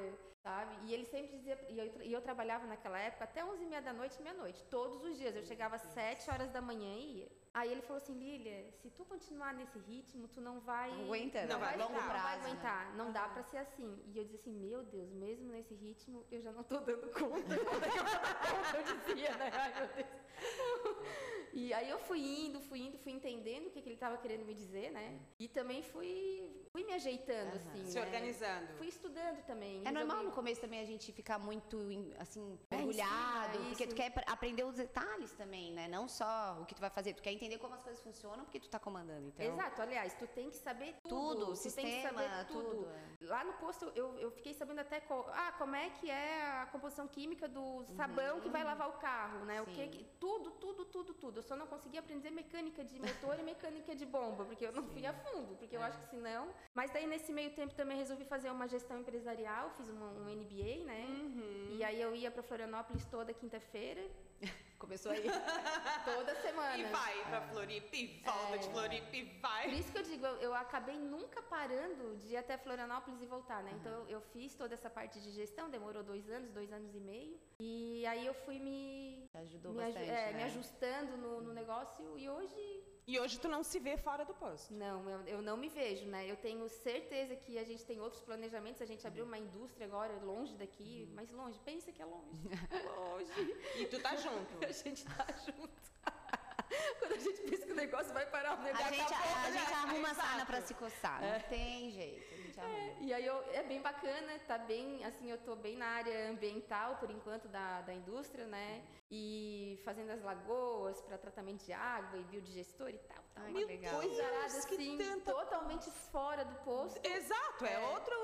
[0.43, 0.75] sabe?
[0.85, 3.81] E ele sempre dizia, e eu, e eu trabalhava naquela época até 11 e meia
[3.81, 5.35] da noite, meia-noite, todos os dias.
[5.35, 7.42] Eu chegava às 7 horas da manhã e ia.
[7.53, 10.89] Aí ele falou assim, Lilia, se tu continuar nesse ritmo, tu não vai...
[11.03, 11.65] Aguenta, não né?
[11.65, 12.49] vai, Longo não vai prazo, né?
[12.49, 14.01] aguentar, não dá pra ser assim.
[14.07, 17.19] E eu dizia assim, meu Deus, mesmo nesse ritmo, eu já não tô dando dar
[17.19, 17.53] conta?
[18.75, 19.51] Eu dizia, né?
[19.53, 20.22] Ai, meu Deus.
[21.55, 24.43] E aí eu fui indo, fui indo, fui entendendo o que, que ele estava querendo
[24.43, 25.19] me dizer, né?
[25.39, 27.85] E também fui, fui me ajeitando, assim.
[27.85, 28.05] Se né?
[28.07, 28.73] organizando.
[28.73, 29.81] Fui estudando também.
[29.85, 31.77] É normal resolvi- no começo também a gente ficar muito,
[32.17, 33.95] assim, É, mergulhado, ensina porque tu isso.
[33.95, 35.87] quer ap- aprender os detalhes também, né?
[35.87, 38.59] Não só o que tu vai fazer, tu quer entender como as coisas funcionam porque
[38.59, 39.45] tu tá comandando, então...
[39.45, 41.09] Exato, aliás, tu tem que saber tudo.
[41.09, 42.69] Tudo, o tu tem que sistema, saber tudo.
[42.77, 43.25] tudo, é.
[43.27, 46.65] Lá no posto eu, eu fiquei sabendo até co- ah, como é que é a
[46.71, 49.61] composição química do sabão que vai lavar o carro, né?
[49.61, 49.85] O que, Uhum.
[49.85, 49.89] Sim.
[49.91, 51.39] que- tudo, tudo, tudo, tudo.
[51.39, 54.83] Eu só não consegui aprender mecânica de motor e mecânica de bomba, porque eu não
[54.91, 55.87] fui a fundo, porque eu É.
[55.87, 56.43] acho que senão.
[56.73, 60.85] Mas daí nesse meio tempo também resolvi fazer uma gestão empresarial, fiz uma- um MBA,
[60.85, 61.05] né?
[61.09, 61.75] Uhum.
[61.77, 64.01] E aí eu ia para Florianópolis toda quinta-feira,
[64.83, 65.23] Começou aí.
[66.03, 66.77] toda semana.
[66.77, 69.69] E vai pra Floripa, e volta de Floripa, e Por vai.
[69.69, 73.63] isso que eu digo, eu, eu acabei nunca parando de ir até Florianópolis e voltar,
[73.63, 73.71] né?
[73.79, 76.99] Então eu, eu fiz toda essa parte de gestão, demorou dois anos, dois anos e
[76.99, 77.39] meio.
[77.61, 80.33] E aí eu fui me, Ajudou me, aju- bastante, é, né?
[80.33, 84.33] me ajustando no, no negócio e hoje E hoje tu não se vê fora do
[84.33, 84.73] posto.
[84.73, 86.25] não, eu, eu não me vejo, né?
[86.29, 90.13] Eu tenho certeza que a gente tem outros planejamentos, a gente abriu uma indústria agora
[90.23, 91.15] longe daqui, Uhum.
[91.15, 92.41] mas longe, pensa que é longe.
[92.95, 93.57] longe.
[93.77, 94.53] E tu tá junto.
[94.65, 95.83] A gente tá junto.
[96.99, 99.43] Quando a gente pensa que o negócio vai parar, o negócio A gente, acabou, a,
[99.45, 99.59] a né?
[99.59, 102.93] gente arruma a sarna pra se coçar, não tem jeito, a gente arruma.
[103.01, 106.95] E aí eu, é bem bacana, tá bem, assim, eu tô bem na área ambiental,
[106.97, 108.81] por enquanto, da, da indústria, né?
[109.15, 113.17] E fazendo as lagoas para tratamento de água e biodigestor e tal.
[113.35, 113.43] tal.
[113.43, 114.01] Ai, que legal.
[114.01, 116.99] Deus, que assim, tanta totalmente fora do posto.
[117.05, 117.93] Exato, é, É.
[117.93, 118.15] Outro,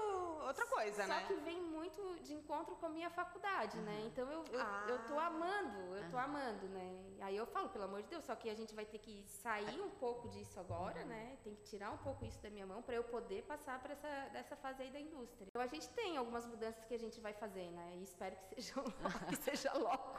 [0.48, 1.26] outra coisa, Só né?
[1.28, 4.02] que vem muito de encontro com a minha faculdade, né?
[4.08, 5.28] Então eu, eu, eu tô Ah.
[5.28, 7.06] amando, eu tô amando, né?
[7.22, 9.80] Aí eu falo, pelo amor de Deus, só que a gente vai ter que sair
[9.82, 11.38] um pouco disso agora, né?
[11.44, 14.30] Tem que tirar um pouco isso da minha mão para eu poder passar para essa
[14.34, 15.46] dessa fase aí da indústria.
[15.48, 17.94] Então a gente tem algumas mudanças que a gente vai fazer, né?
[17.98, 18.94] E espero que seja logo.
[19.30, 20.18] que seja logo.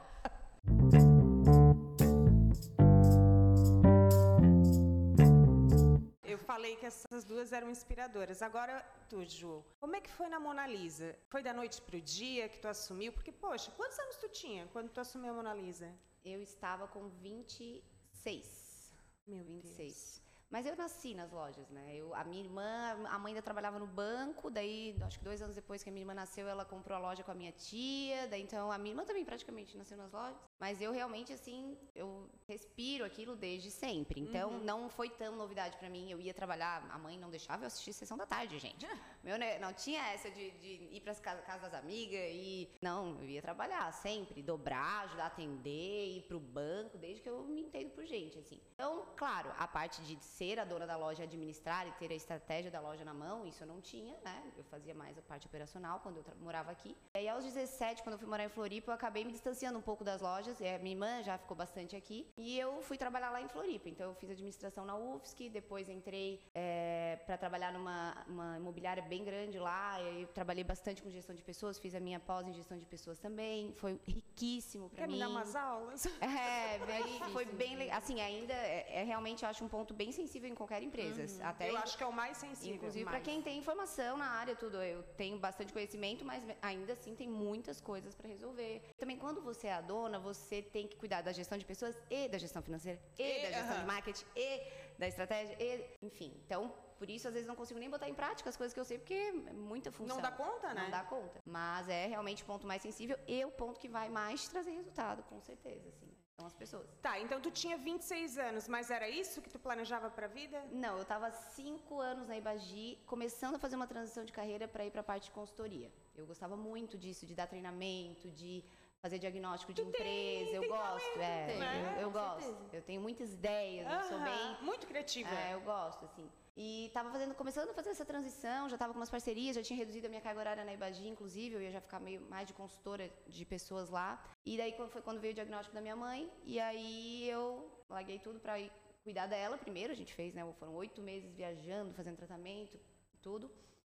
[6.60, 8.42] Falei que essas duas eram inspiradoras.
[8.42, 11.18] Agora, tu, Ju, como é que foi na Mona Lisa?
[11.30, 13.14] Foi da noite pro dia que tu assumiu?
[13.14, 15.90] Porque, poxa, quantos anos tu tinha quando tu assumiu a Mona Lisa?
[16.22, 18.92] Eu estava com 26.
[19.26, 20.20] Meu 26.
[20.50, 21.94] Mas eu nasci nas lojas, né?
[21.94, 25.54] Eu, a minha irmã, a mãe ainda trabalhava no banco, daí, acho que dois anos
[25.54, 28.42] depois que a minha irmã nasceu, ela comprou a loja com a minha tia, daí
[28.42, 30.36] então a minha irmã também praticamente nasceu nas lojas.
[30.58, 34.20] Mas eu realmente, assim, eu respiro aquilo desde sempre.
[34.20, 34.64] Então, uhum.
[34.64, 36.10] não foi tão novidade para mim.
[36.10, 38.86] Eu ia trabalhar, a mãe não deixava eu assistir sessão da tarde, gente.
[39.22, 42.68] Meu, né, não tinha essa de, de ir para casa, casa das amigas e.
[42.82, 47.44] Não, eu ia trabalhar sempre, dobrar, ajudar a atender, ir pro banco, desde que eu
[47.44, 48.60] me entendo por gente, assim.
[48.74, 52.70] Então, claro, a parte de ser a dona da loja, administrar e ter a estratégia
[52.70, 54.42] da loja na mão, isso eu não tinha, né?
[54.56, 56.96] Eu fazia mais a parte operacional quando eu morava aqui.
[57.14, 59.82] E aí, aos 17, quando eu fui morar em Floripa, eu acabei me distanciando um
[59.82, 62.26] pouco das lojas e a minha irmã já ficou bastante aqui.
[62.38, 63.90] E eu fui trabalhar lá em Floripa.
[63.90, 69.22] Então eu fiz administração na UFSC, depois entrei é, para trabalhar numa uma imobiliária bem
[69.22, 70.00] grande lá.
[70.00, 72.86] E eu trabalhei bastante com gestão de pessoas, fiz a minha pós em gestão de
[72.86, 73.74] pessoas também.
[73.76, 75.18] Foi riquíssimo para mim.
[75.18, 76.06] Quer me dar umas aulas?
[76.06, 77.98] É, bem, foi bem legal.
[77.98, 81.22] Assim, ainda é, é, realmente, eu acho um ponto bem sensível em qualquer empresa.
[81.22, 81.48] Uhum.
[81.48, 82.76] Até, eu acho que é o mais sensível.
[82.76, 84.82] Inclusive para quem tem informação na área, tudo.
[84.82, 88.82] Eu tenho bastante conhecimento, mas ainda assim tem muitas coisas para resolver.
[88.98, 92.28] Também quando você é a dona, você tem que cuidar da gestão de pessoas e
[92.28, 93.80] da gestão financeira e, e da gestão uh -huh.
[93.80, 94.62] de marketing e
[94.98, 96.32] da estratégia e, enfim.
[96.44, 98.84] Então, por isso, às vezes, não consigo nem botar em prática as coisas que eu
[98.84, 100.16] sei, porque é muita função.
[100.16, 100.82] Não dá conta, né?
[100.82, 101.40] Não dá conta.
[101.46, 105.22] Mas é realmente o ponto mais sensível e o ponto que vai mais trazer resultado,
[105.22, 106.19] com certeza, assim.
[106.40, 106.88] São as pessoas.
[107.02, 110.58] Tá, então tu tinha 26 anos, mas era isso que tu planejava pra vida?
[110.72, 114.86] Não, eu tava 5 anos na Ibagi, começando a fazer uma transição de carreira para
[114.86, 115.92] ir pra parte de consultoria.
[116.16, 118.64] Eu gostava muito disso, de dar treinamento, de
[119.02, 120.46] fazer diagnóstico de tu empresa.
[120.46, 121.58] Tem, eu tem gosto, talento, é.
[121.58, 121.94] Né?
[121.96, 122.56] Eu, eu gosto.
[122.72, 124.62] Eu tenho muitas ideias, uh -huh, eu sou bem.
[124.62, 125.28] Muito criativa.
[125.28, 126.26] É, eu gosto, assim.
[126.56, 129.76] E tava fazendo, começando a fazer essa transição, já tava com umas parcerias, já tinha
[129.76, 132.52] reduzido a minha carga horária na Ibagi, inclusive, eu ia já ficar meio mais de
[132.52, 134.22] consultora de pessoas lá.
[134.44, 138.40] E daí foi quando veio o diagnóstico da minha mãe, e aí eu larguei tudo
[138.40, 138.70] para ir
[139.02, 142.78] cuidar dela primeiro, a gente fez, né, foram oito meses viajando, fazendo tratamento,
[143.22, 143.50] tudo.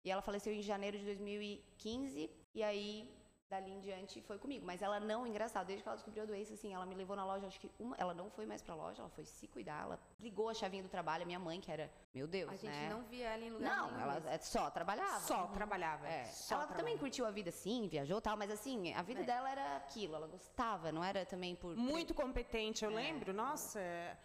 [0.03, 3.09] E ela faleceu em janeiro de 2015, e aí
[3.53, 4.65] dali em diante foi comigo.
[4.65, 7.25] Mas ela não, engraçado, desde que ela descobriu a doença, assim, ela me levou na
[7.25, 9.99] loja, acho que uma, ela não foi mais pra loja, ela foi se cuidar, ela
[10.19, 12.89] ligou a chavinha do trabalho, a minha mãe, que era, meu Deus, A gente né?
[12.89, 15.19] não via ela em lugar Não, ela é, só trabalhava.
[15.19, 15.51] Só uhum.
[15.51, 16.07] trabalhava.
[16.07, 16.25] É.
[16.25, 19.23] Só ela também curtiu a vida, sim, viajou tal, mas assim, a vida é.
[19.23, 21.75] dela era aquilo, ela gostava, não era também por...
[21.75, 22.95] Muito competente, eu é.
[22.95, 23.79] lembro, nossa,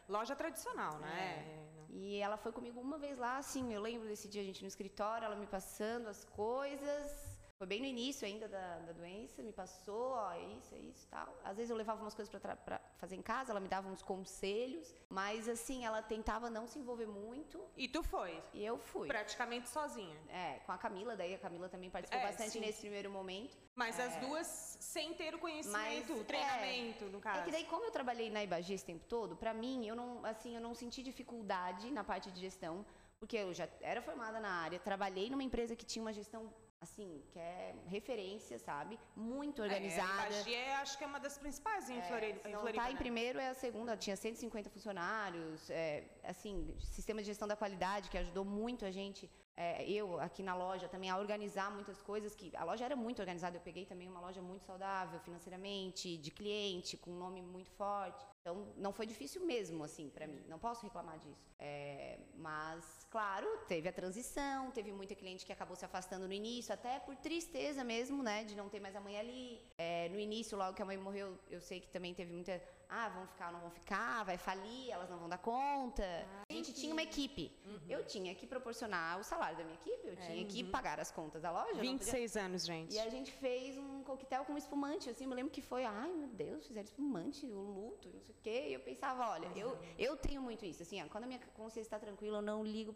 [0.08, 1.44] loja tradicional, né?
[1.64, 1.68] É.
[1.90, 4.68] E ela foi comigo uma vez lá, assim, eu lembro desse dia a gente no
[4.68, 7.27] escritório, ela me passando as coisas
[7.58, 11.08] foi bem no início ainda da, da doença, me passou, ó, é isso, é isso
[11.10, 11.36] tal.
[11.42, 14.94] Às vezes eu levava umas coisas para fazer em casa, ela me dava uns conselhos,
[15.08, 17.60] mas assim, ela tentava não se envolver muito.
[17.76, 18.40] E tu foi?
[18.54, 19.08] E eu fui.
[19.08, 20.16] Praticamente sozinha.
[20.28, 22.60] É, com a Camila, daí a Camila também participou é, bastante sim.
[22.60, 23.58] nesse primeiro momento.
[23.74, 24.46] Mas é, as duas
[24.80, 27.40] sem ter o conhecimento, mas, o treinamento, é, no caso.
[27.40, 30.24] É que daí, como eu trabalhei na Ibagi esse tempo todo, para mim, eu não,
[30.24, 32.86] assim, eu não senti dificuldade na parte de gestão,
[33.18, 37.22] porque eu já era formada na área, trabalhei numa empresa que tinha uma gestão assim,
[37.30, 38.98] que é referência, sabe?
[39.16, 40.34] Muito organizada.
[40.34, 42.48] É, a é, acho que é uma das principais em, é, Floripa.
[42.48, 42.98] Não tá em né?
[42.98, 43.96] primeiro, é a segunda.
[43.96, 49.28] Tinha 150 funcionários, é, assim, sistema de gestão da qualidade que ajudou muito a gente
[49.60, 53.18] é, eu aqui na loja também a organizar muitas coisas que a loja era muito
[53.18, 53.56] organizada.
[53.56, 58.24] Eu peguei também uma loja muito saudável financeiramente, de cliente, com um nome muito forte.
[58.40, 60.42] Então não foi difícil mesmo assim para mim.
[60.48, 61.48] Não posso reclamar disso.
[61.59, 66.72] É, mas claro, teve a transição, teve muita cliente que acabou se afastando no início,
[66.72, 69.61] até por tristeza mesmo, né, de não ter mais a mãe ali.
[69.77, 73.09] É, no início, logo que a mãe morreu, eu sei que também teve muita ah,
[73.11, 76.03] vão ficar ou não vão ficar, vai falir, elas não vão dar conta.
[76.03, 77.53] Ah, a gente tinha uma equipe.
[77.66, 77.81] Uhum.
[77.88, 80.70] Eu tinha que proporcionar o salário da minha equipe, eu é, tinha que uhum.
[80.70, 81.81] pagar as contas da loja.
[81.81, 82.94] 26 anos, gente.
[82.94, 86.12] E a gente fez um coquetel com espumante, assim, eu me lembro que foi, ai
[86.20, 88.58] meu Deus, fizeram espumante, o luto, não sei o quê.
[88.68, 89.70] E eu pensava, olha, eu,
[90.06, 92.94] eu tenho muito isso, assim, ó, quando a minha consciência está tranquila, eu não ligo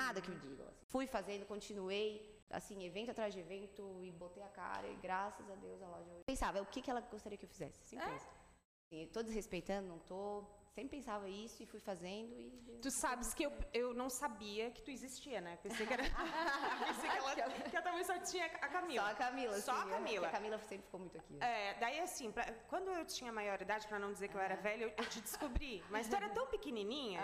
[0.00, 0.62] nada que eu digo.
[0.62, 0.84] Assim.
[0.94, 2.08] Fui fazendo, continuei,
[2.50, 6.10] assim, evento atrás de evento, e botei a cara, e graças a Deus a loja.
[6.10, 7.78] Eu pensava, o que, que ela gostaria que eu fizesse?
[7.86, 8.16] Sempre é?
[8.16, 10.44] Assim, tô desrespeitando, não tô.
[10.74, 12.50] Sempre pensava isso e fui fazendo e...
[12.82, 15.56] Tu sabes que eu, eu não sabia que tu existia, né?
[15.62, 16.02] Pensei que era...
[16.84, 17.34] Pensei que, ela,
[17.70, 19.04] que ela também só tinha a Camila.
[19.04, 20.26] Só a Camila, Só a Camila.
[20.26, 21.34] A Camila sempre ficou muito aqui.
[21.34, 21.70] Né?
[21.70, 24.84] É, daí assim, pra, quando eu tinha maioridade, para não dizer que eu era velha,
[24.84, 25.84] eu, eu te descobri.
[25.90, 27.20] Mas tu era tão pequenininha.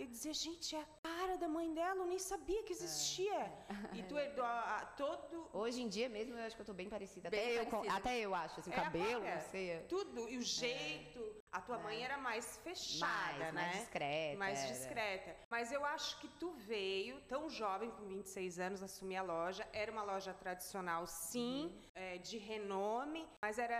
[0.00, 3.34] Eu dizia, gente, é a cara da mãe dela, eu nem sabia que existia.
[3.92, 3.96] É.
[3.98, 5.50] E tu herdou a, a, todo...
[5.52, 7.28] Hoje em dia mesmo, eu acho que eu tô bem parecida.
[7.28, 7.86] Bem até, parecida.
[7.86, 9.78] Eu, até eu acho, assim, o é cabelo, não sei.
[9.88, 11.20] Tudo, e o jeito...
[11.52, 11.82] A tua É.
[11.82, 13.62] mãe era mais fechada, mais, né?
[13.62, 14.38] mais discreta.
[14.38, 15.36] mais discreta.
[15.50, 19.66] Mas eu acho que tu veio tão jovem, com 26 anos, assumir a loja.
[19.72, 21.80] Era uma loja tradicional, sim, Uhum.
[21.96, 23.74] é, de renome, mas era,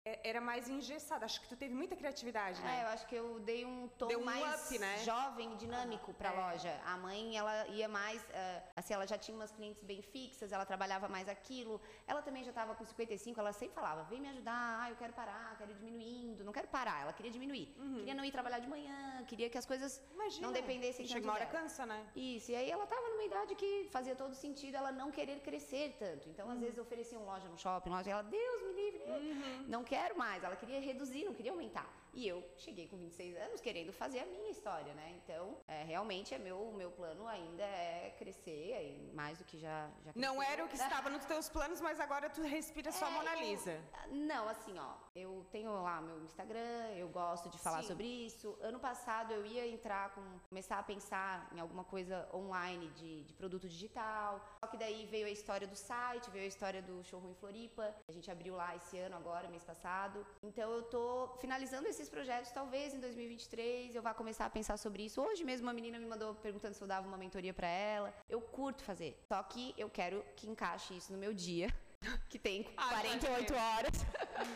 [0.23, 1.25] era mais engessada.
[1.25, 2.83] Acho que tu teve muita criatividade, É, né?
[2.83, 4.97] eu acho que eu dei um tom Deu um mais up, né?
[4.99, 6.39] jovem, dinâmico pra É.
[6.41, 6.81] loja.
[6.85, 10.65] A mãe, ela ia mais, eh, assim, ela já tinha umas clientes bem fixas, ela
[10.65, 11.79] trabalhava mais aquilo.
[12.07, 15.13] Ela também já tava com 55, ela sempre falava, vem me ajudar, ah, eu quero
[15.13, 16.43] parar, quero ir diminuindo.
[16.43, 17.67] Não quero parar, ela queria diminuir.
[17.99, 20.47] Queria não ir trabalhar de manhã, queria que as coisas Imagina.
[20.47, 21.59] não dependessem Chega tanto uma hora dela.
[21.59, 22.05] cansa, né?
[22.15, 25.95] Isso, e aí ela tava numa idade que fazia todo sentido ela não querer crescer
[25.99, 26.29] tanto.
[26.29, 29.01] Então, às vezes, ofereciam loja no shopping, loja, ela, Deus me livre,
[29.67, 30.43] não quero mais.
[30.43, 31.87] Ela queria reduzir, não queria aumentar.
[32.13, 35.13] E eu cheguei com 26 anos querendo fazer a minha história, né?
[35.23, 40.11] Então, é, realmente, é meu, meu plano ainda é crescer, mais do que já, já
[40.15, 40.53] Não cresceu.
[40.53, 43.39] era o que estava nos teus planos, mas agora tu respira só É, Mona eu-
[43.41, 43.79] Lisa.
[44.09, 47.89] Não, assim, ó, eu tenho lá meu Instagram, eu gosto de falar Sim.
[47.89, 48.57] sobre isso.
[48.61, 50.21] Ano passado eu ia entrar com.
[50.49, 54.41] começar a pensar em alguma coisa online de, de produto digital.
[54.63, 57.93] Só que daí veio a história do site, veio a história do showroom em Floripa.
[58.07, 60.25] A gente abriu lá esse ano agora, mês passado.
[60.41, 65.03] Então eu tô finalizando esses projetos, talvez em 2023 eu vá começar a pensar sobre
[65.03, 65.21] isso.
[65.21, 68.13] Hoje mesmo uma menina me mandou perguntando se eu dava uma mentoria pra ela.
[68.29, 69.19] Eu curto fazer.
[69.27, 71.67] Só que eu quero que encaixe isso no meu dia.
[72.31, 73.91] Que tem Ah, 48 horas.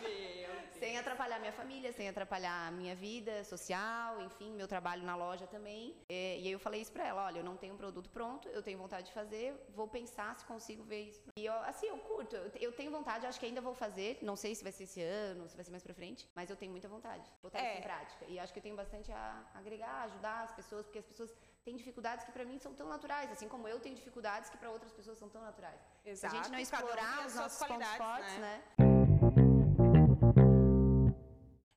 [0.01, 5.15] Meu Sem atrapalhar minha família, sem atrapalhar a minha vida social, enfim, meu trabalho na
[5.15, 5.95] loja também.
[6.09, 8.47] É, e aí eu falei isso pra ela, olha, eu não tenho um produto pronto,
[8.49, 11.23] eu tenho vontade de fazer, vou pensar se consigo ver isso.
[11.38, 14.35] E eu, assim, eu curto, eu, eu tenho vontade, acho que ainda vou fazer, não
[14.35, 16.71] sei se vai ser esse ano, se vai ser mais pra frente, mas eu tenho
[16.71, 17.69] muita vontade de botar É.
[17.69, 18.25] isso em prática.
[18.27, 21.33] E acho que eu tenho bastante a agregar, ajudar as pessoas, porque as pessoas
[21.63, 24.69] têm dificuldades que pra mim são tão naturais, assim como eu tenho dificuldades que pra
[24.69, 25.79] outras pessoas são tão naturais.
[26.13, 28.63] Se a gente não Exato, um explorar as os nossos pontos qualidades, fortes, né?
[28.77, 28.85] né?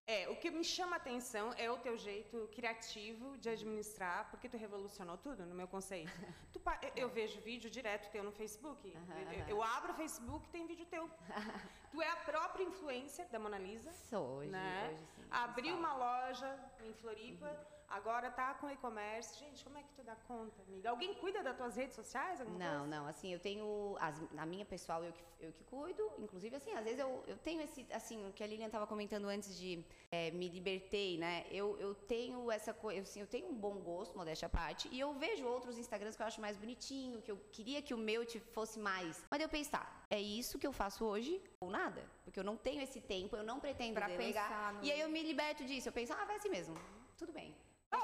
[0.06, 4.48] É, o que me chama a atenção é o teu jeito criativo de administrar, porque
[4.48, 6.12] tu revolucionou tudo no meu conceito.
[6.52, 8.94] Tu eu, eu vejo vídeo direto teu no Facebook.
[8.94, 9.48] Aham, Eu-.
[9.48, 11.08] Eu, abro o Facebook tem vídeo teu.
[11.90, 13.92] tu é a própria influencer da Mona Lisa.
[13.92, 14.90] Sou hoje, né?
[14.90, 15.22] hoje sim.
[15.30, 15.78] Fala.
[15.78, 17.50] uma loja em Floripa,
[17.88, 19.38] agora tá com e-commerce.
[19.38, 20.90] Gente, como é que tu dá conta, amiga?
[20.90, 22.40] Alguém cuida das tuas redes sociais?
[22.40, 22.86] alguma Não, coisa?
[22.96, 23.96] não, assim, eu tenho.
[24.00, 26.10] As, a minha pessoal eu que, eu que cuido.
[26.18, 27.86] Inclusive, assim, às vezes eu, eu tenho esse.
[27.92, 31.46] Assim, o que a Lilian tava comentando antes de é, me libertei, né?
[31.50, 33.00] Eu, eu tenho essa coisa.
[33.02, 34.88] Assim, eu tenho um bom gosto, modéstia à parte.
[34.92, 37.98] E eu vejo outros Instagrams que eu acho mais bonitinho, que eu queria que o
[37.98, 39.24] meu fosse mais.
[39.30, 42.02] Mas eu pensei, tá, é isso que eu faço hoje ou nada?
[42.24, 44.74] Porque eu não tenho esse tempo, eu não pretendo Pra delegar.
[44.74, 45.88] no- E aí eu me liberto disso.
[45.88, 46.76] Eu penso, ah, vai assim mesmo.
[47.16, 47.54] Tudo bem.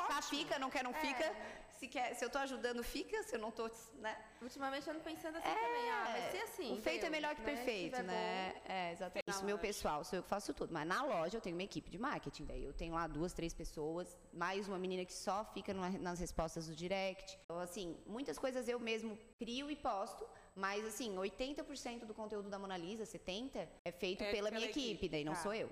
[0.07, 0.39] Tá ótimo.
[0.39, 0.95] fica, não quer, não É.
[0.95, 1.37] fica.
[1.79, 3.23] Se, quer, se eu tô ajudando, fica.
[3.25, 4.17] Se eu não tô, né?
[4.41, 6.73] Ultimamente eu ando pensando assim também, ah, vai ser assim.
[6.73, 7.55] O feito é melhor que né?
[7.55, 8.55] Perfeito, né?
[8.65, 9.29] É, exatamente.
[9.29, 10.73] Isso, meu pessoal, sou eu que faço tudo.
[10.73, 12.45] Mas na loja eu tenho uma equipe de marketing.
[12.47, 16.69] Daí eu tenho lá duas, três pessoas, mais uma menina que só fica nas respostas
[16.69, 17.39] do direct.
[17.45, 20.25] Então, assim, muitas coisas eu mesmo crio e posto.
[20.57, 24.71] Mas, assim, 80% do conteúdo da Mona Lisa, 70%, é feito É pela pela minha
[24.71, 25.41] equipe, equipe, daí não tá.
[25.41, 25.69] sou eu.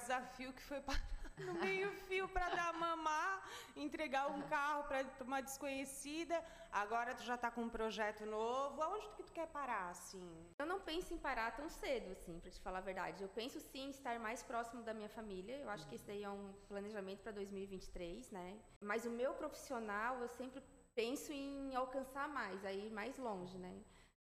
[0.00, 1.00] Desafio que foi parar
[1.46, 3.32] no meio-fio para dar mamar,
[3.76, 6.36] entregar um carro para uma desconhecida.
[6.72, 8.82] Agora tu já tá com um projeto novo.
[8.82, 10.28] Aonde que tu quer parar, assim?
[10.58, 13.22] Eu não penso em parar tão cedo, assim, pra te falar a verdade.
[13.22, 15.56] Eu penso sim em estar mais próximo da minha família.
[15.56, 18.58] Eu acho que esse daí é um planejamento para 2023, né?
[18.80, 20.62] Mas o meu profissional, eu sempre
[20.94, 23.74] penso em alcançar mais, aí mais longe, né?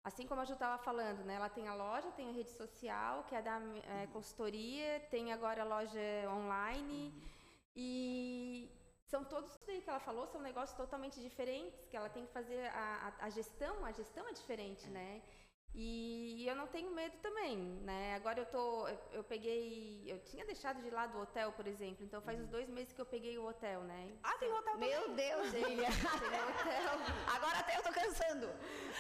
[0.03, 1.35] Assim como a Ju estava falando, né?
[1.35, 3.57] Ela tem a loja, tem a rede social, que é da
[3.95, 7.13] é, consultoria, tem agora a loja online.
[7.73, 8.69] E
[9.05, 12.33] são todos isso aí que ela falou, são negócios totalmente diferentes, que ela tem que
[12.33, 15.21] fazer a, a, a gestão, a gestão é diferente, né?
[15.75, 18.13] E eu não tenho medo também, né?
[18.15, 22.05] Agora eu tô, eu, eu peguei, eu tinha deixado de lado o hotel, por exemplo,
[22.05, 24.12] então faz uns dois meses que eu peguei o hotel, né?
[24.21, 25.15] Ah, tem hotel Meu também.
[25.15, 25.49] Deus.
[25.51, 28.47] Tem o hotel, Agora até eu tô cansando.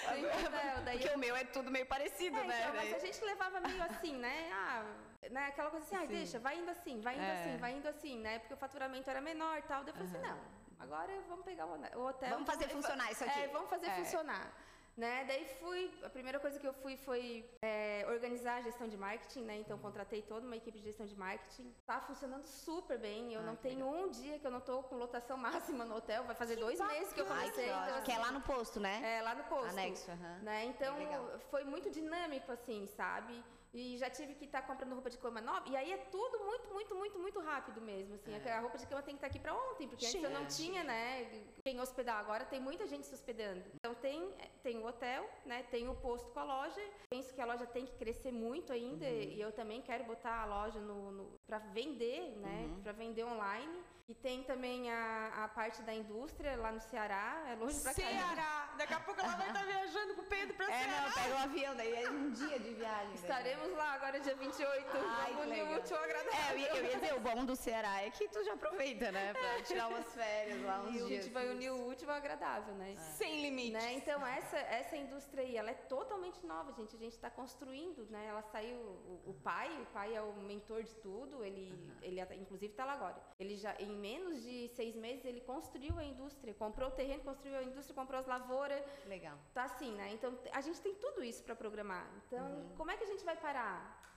[0.09, 2.59] tem hotel, daí Porque eu o meu é tudo meio parecido, É, né?
[2.61, 4.49] então, mas a gente levava meio assim, né?
[4.51, 4.83] Ah,
[5.29, 5.45] né?
[5.47, 7.33] Aquela coisa assim, ah, deixa, vai indo assim, vai indo É.
[7.33, 8.39] assim, vai indo assim, né?
[8.39, 9.83] Porque o faturamento era menor e tal.
[9.83, 10.39] Daí eu falei assim, não,
[10.79, 12.29] agora vamos pegar o o hotel.
[12.31, 13.41] Vamos fazer funcionar isso aqui.
[13.41, 13.95] É, vamos fazer É.
[13.95, 14.51] funcionar.
[14.95, 15.25] Né?
[15.27, 19.41] Daí fui, a primeira coisa que eu fui foi é, organizar a gestão de marketing,
[19.41, 19.57] né?
[19.57, 21.73] Então contratei toda uma equipe de gestão de marketing.
[21.85, 23.33] Tá funcionando super bem.
[23.33, 25.95] Eu Ah, não que tenho um dia que eu não tô com lotação máxima no
[25.95, 26.23] hotel.
[26.25, 27.63] Vai fazer dois meses que eu Ai, comecei.
[27.65, 28.01] que então.
[28.03, 29.01] Que é lá no posto, né?
[29.17, 29.69] é, lá no posto.
[29.69, 30.11] Anexo.
[30.43, 30.65] Né?
[30.65, 31.39] Então, legal.
[31.49, 33.43] foi muito dinâmico, assim, sabe?
[33.73, 35.67] E já tive que estar comprando roupa de cama nova.
[35.67, 38.33] E aí é tudo muito, muito, muito, muito rápido mesmo, assim.
[38.35, 40.83] A roupa de cama tem que estar aqui pra ontem, porque antes eu não tinha,
[40.83, 41.43] né?
[41.63, 42.19] Quem hospedar.
[42.19, 43.63] Agora tem muita gente se hospedando.
[43.73, 44.31] Então, tem,
[44.61, 45.63] tem o hotel, né?
[45.71, 46.81] Tem o posto com a loja.
[47.09, 49.11] Penso que a loja tem que crescer muito ainda uhum.
[49.11, 52.67] e eu também quero botar a loja no, no para vender, né?
[52.67, 52.81] Uhum.
[52.83, 53.83] Para vender online.
[54.07, 58.73] E tem também a, a parte da indústria lá no Ceará, é longe pra Ceará!
[58.77, 60.97] Daqui a pouco ela vai estar tá viajando com o Pedro pra é, Ceará.
[60.97, 63.13] É, não, pega o um avião, daí é um dia de viagem.
[63.13, 66.33] Estaremos lá agora dia 28, Ai, vamos unir útil agradável.
[66.33, 69.61] É, eu ia, dizer, o bom do Ceará é que tu já aproveita, né, pra
[69.61, 71.09] tirar umas férias lá, uns e dias.
[71.09, 72.93] E a gente vai unir o útil ao agradável, né?
[72.93, 72.97] É.
[72.97, 73.73] Sem limites.
[73.73, 73.93] Né?
[73.93, 76.95] Então, essa, essa indústria aí, ela é totalmente nova, gente.
[76.95, 78.25] A gente está construindo, né?
[78.27, 81.97] Ela saiu, o, o, pai, o pai é o mentor de tudo, ele, uhum.
[82.01, 83.21] ele inclusive está lá agora.
[83.39, 87.57] Ele já, em menos de seis meses ele construiu a indústria, comprou o terreno, construiu
[87.57, 88.83] a indústria, comprou as lavouras.
[89.05, 89.37] Legal.
[89.53, 90.11] Tá assim, né?
[90.13, 92.07] Então a gente tem tudo isso para programar.
[92.27, 92.75] Então, uhum.
[92.77, 93.52] como é que a gente vai parar?